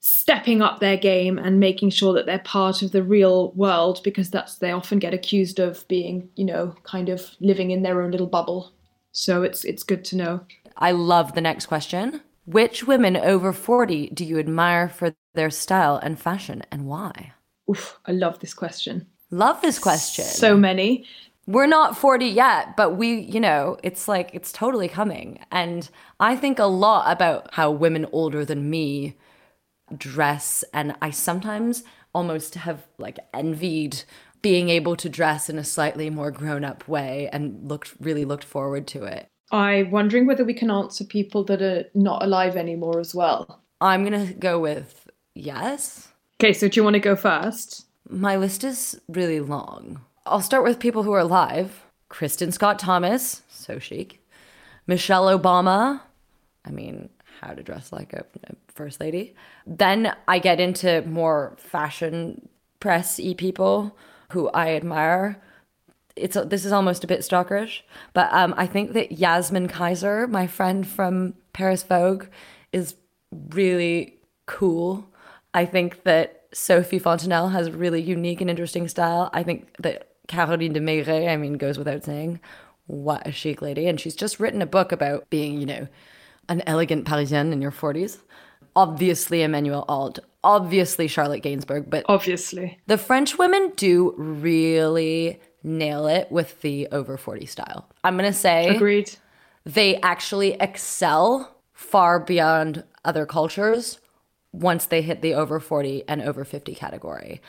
[0.00, 4.30] stepping up their game and making sure that they're part of the real world because
[4.30, 8.10] that's they often get accused of being, you know, kind of living in their own
[8.10, 8.72] little bubble.
[9.12, 10.40] So it's it's good to know.
[10.76, 12.20] I love the next question.
[12.46, 17.32] Which women over 40 do you admire for their style and fashion and why?
[17.70, 19.06] Oof, I love this question.
[19.30, 20.26] Love this question.
[20.26, 21.06] So many.
[21.46, 25.40] We're not 40 yet, but we, you know, it's like it's totally coming.
[25.50, 25.88] And
[26.18, 29.16] I think a lot about how women older than me
[29.96, 30.64] dress.
[30.72, 31.84] And I sometimes
[32.14, 34.04] almost have like envied
[34.40, 38.44] being able to dress in a slightly more grown up way and looked really looked
[38.44, 39.26] forward to it.
[39.50, 43.62] I'm wondering whether we can answer people that are not alive anymore as well.
[43.80, 46.08] I'm going to go with yes.
[46.40, 47.86] Okay, so do you want to go first?
[48.08, 50.00] My list is really long.
[50.26, 51.84] I'll start with people who are alive.
[52.10, 54.24] Kristin Scott Thomas, so chic.
[54.86, 56.00] Michelle Obama,
[56.64, 57.08] I mean,
[57.40, 59.34] how to dress like a, a first lady.
[59.66, 62.48] Then I get into more fashion
[62.80, 63.96] press y people
[64.30, 65.42] who I admire.
[66.16, 67.80] It's this is almost a bit stalkerish,
[68.12, 72.26] but um, I think that Yasmin Kaiser, my friend from Paris Vogue,
[72.72, 72.94] is
[73.50, 75.08] really cool.
[75.52, 79.28] I think that Sophie Fontanel has a really unique and interesting style.
[79.32, 82.40] I think that Caroline de Maigret, I mean, goes without saying,
[82.86, 83.86] what a chic lady.
[83.86, 85.88] And she's just written a book about being, you know,
[86.48, 88.18] an elegant Parisienne in your 40s.
[88.76, 96.30] Obviously, Emmanuelle Alt, obviously, Charlotte Gainsbourg, but obviously, the French women do really nail it
[96.30, 97.88] with the over 40 style.
[98.02, 99.12] I'm going to say, agreed.
[99.64, 104.00] They actually excel far beyond other cultures
[104.52, 107.40] once they hit the over 40 and over 50 category.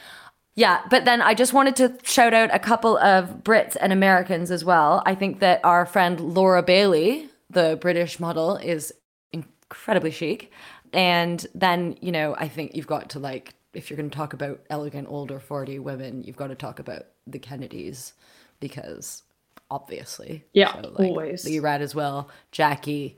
[0.56, 4.52] Yeah, but then I just wanted to shout out a couple of Brits and Americans
[4.52, 5.04] as well.
[5.06, 8.94] I think that our friend Laura Bailey, the British model, is
[9.34, 10.52] incredibly chic.
[10.94, 14.32] And then, you know, I think you've got to like, if you're going to talk
[14.32, 18.14] about elegant older 40 women, you've got to talk about the Kennedys
[18.62, 19.24] because
[19.70, 20.46] obviously.
[20.54, 21.44] Yeah, so, like, always.
[21.44, 23.18] Lee well, Jackie,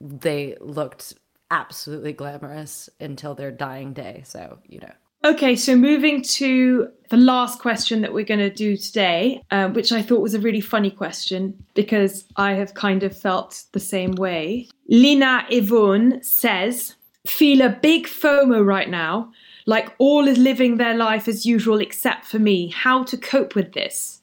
[0.00, 1.14] they looked
[1.52, 4.22] absolutely glamorous until their dying day.
[4.26, 4.92] So, you know.
[5.24, 9.90] Okay, so moving to the last question that we're going to do today, um, which
[9.90, 14.12] I thought was a really funny question because I have kind of felt the same
[14.12, 14.68] way.
[14.88, 16.96] Lina Yvonne says,
[17.26, 19.32] Feel a big FOMO right now,
[19.64, 22.68] like all is living their life as usual except for me.
[22.68, 24.13] How to cope with this?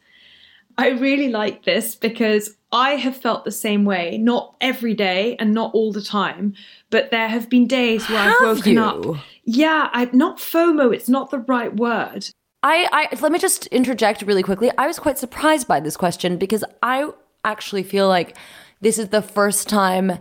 [0.82, 5.54] I really like this because I have felt the same way, not every day and
[5.54, 6.56] not all the time,
[6.90, 8.82] but there have been days where have I've woken you?
[8.82, 9.18] up.
[9.46, 12.28] Yeah, I've not FOMO, it's not the right word.
[12.64, 14.72] I, I let me just interject really quickly.
[14.76, 17.12] I was quite surprised by this question because I
[17.46, 18.36] actually feel like
[18.82, 20.18] this is the first time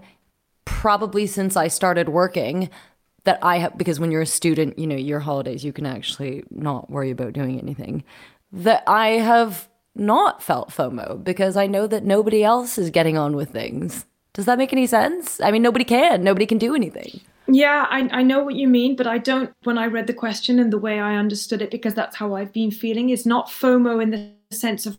[0.67, 2.69] probably since I started working
[3.25, 6.45] that I have because when you're a student, you know, your holidays you can actually
[6.51, 8.05] not worry about doing anything.
[8.53, 13.37] That I have not felt FOMO because I know that nobody else is getting on
[13.37, 14.07] with things.
[14.33, 15.41] Does that make any sense?
[15.41, 16.23] I mean, nobody can.
[16.23, 17.21] Nobody can do anything.
[17.49, 20.61] Yeah, I, I know what you mean, but I don't, when I read the question
[20.61, 24.01] and the way I understood it, because that's how I've been feeling, is not FOMO
[24.01, 24.99] in the sense of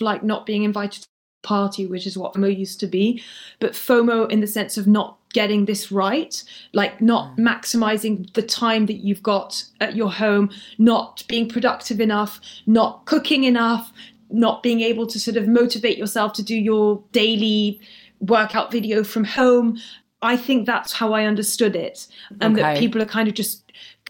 [0.00, 1.08] like not being invited to
[1.42, 3.22] the party, which is what FOMO used to be,
[3.60, 7.40] but FOMO in the sense of not getting this right, like not mm.
[7.40, 13.44] maximizing the time that you've got at your home, not being productive enough, not cooking
[13.44, 13.92] enough,
[14.32, 17.80] not being able to sort of motivate yourself to do your daily
[18.20, 19.78] workout video from home.
[20.22, 22.06] I think that's how I understood it.
[22.40, 22.62] And okay.
[22.62, 23.61] that people are kind of just,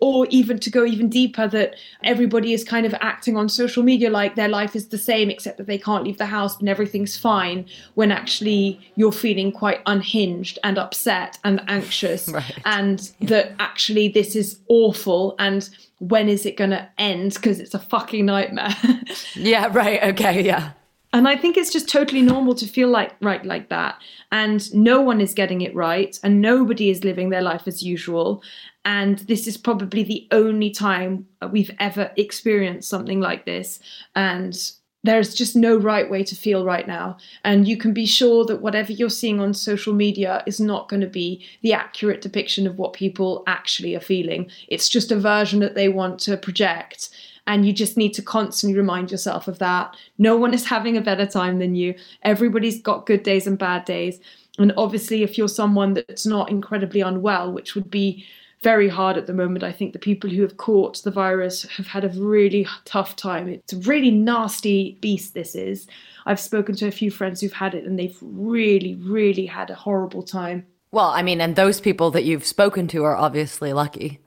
[0.02, 4.10] or even to go even deeper, that everybody is kind of acting on social media
[4.10, 7.16] like their life is the same, except that they can't leave the house and everything's
[7.16, 12.28] fine, when actually you're feeling quite unhinged and upset and anxious.
[12.34, 12.58] right.
[12.64, 15.36] And that actually this is awful.
[15.38, 17.34] And when is it going to end?
[17.34, 18.74] Because it's a fucking nightmare.
[19.36, 20.02] yeah, right.
[20.02, 20.72] Okay, yeah.
[21.14, 23.96] And I think it's just totally normal to feel like right like that.
[24.32, 28.42] And no one is getting it right, and nobody is living their life as usual.
[28.84, 33.78] And this is probably the only time we've ever experienced something like this.
[34.16, 34.56] And
[35.04, 37.16] there's just no right way to feel right now.
[37.44, 41.00] And you can be sure that whatever you're seeing on social media is not going
[41.00, 44.50] to be the accurate depiction of what people actually are feeling.
[44.68, 47.10] It's just a version that they want to project.
[47.48, 49.96] And you just need to constantly remind yourself of that.
[50.18, 51.96] No one is having a better time than you.
[52.22, 54.20] Everybody's got good days and bad days.
[54.58, 58.24] And obviously, if you're someone that's not incredibly unwell, which would be
[58.62, 59.64] very hard at the moment.
[59.64, 63.48] I think the people who have caught the virus have had a really tough time.
[63.48, 65.86] It's a really nasty beast, this is.
[66.26, 69.74] I've spoken to a few friends who've had it and they've really, really had a
[69.74, 70.66] horrible time.
[70.92, 74.20] Well, I mean, and those people that you've spoken to are obviously lucky.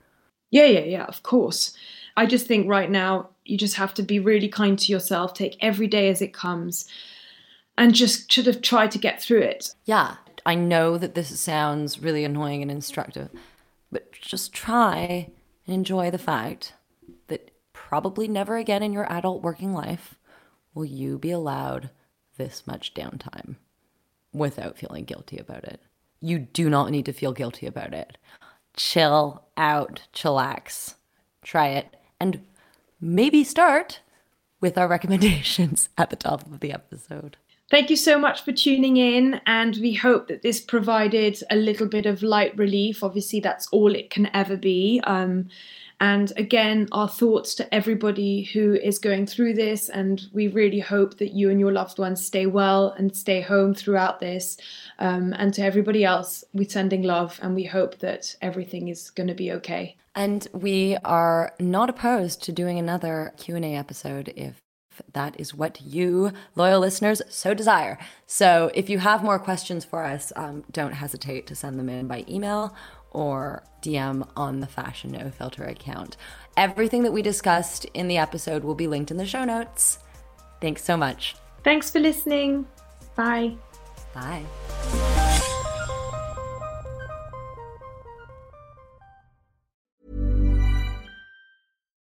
[0.50, 1.76] Yeah, yeah, yeah, of course.
[2.16, 5.56] I just think right now you just have to be really kind to yourself, take
[5.60, 6.86] every day as it comes,
[7.78, 9.74] and just sort of try to get through it.
[9.84, 13.30] Yeah, I know that this sounds really annoying and instructive,
[13.90, 15.30] but just try
[15.66, 16.74] and enjoy the fact
[17.28, 20.16] that probably never again in your adult working life
[20.74, 21.90] will you be allowed
[22.36, 23.56] this much downtime
[24.32, 25.80] without feeling guilty about it.
[26.20, 28.18] You do not need to feel guilty about it.
[28.76, 30.94] Chill out, chillax,
[31.42, 32.44] try it, and
[33.00, 34.00] maybe start
[34.60, 37.36] with our recommendations at the top of the episode.
[37.68, 41.88] Thank you so much for tuning in, and we hope that this provided a little
[41.88, 43.02] bit of light relief.
[43.02, 45.00] Obviously, that's all it can ever be.
[45.02, 45.48] Um,
[45.98, 51.18] and again, our thoughts to everybody who is going through this, and we really hope
[51.18, 54.58] that you and your loved ones stay well and stay home throughout this.
[55.00, 59.26] Um, and to everybody else, we're sending love, and we hope that everything is going
[59.28, 59.96] to be okay.
[60.14, 64.60] And we are not opposed to doing another Q&A episode if
[65.12, 67.98] that is what you, loyal listeners, so desire.
[68.26, 72.06] So if you have more questions for us, um, don't hesitate to send them in
[72.06, 72.74] by email
[73.10, 76.16] or DM on the Fashion No Filter account.
[76.56, 79.98] Everything that we discussed in the episode will be linked in the show notes.
[80.60, 81.36] Thanks so much.
[81.64, 82.66] Thanks for listening.
[83.14, 83.56] Bye.
[84.14, 84.44] Bye.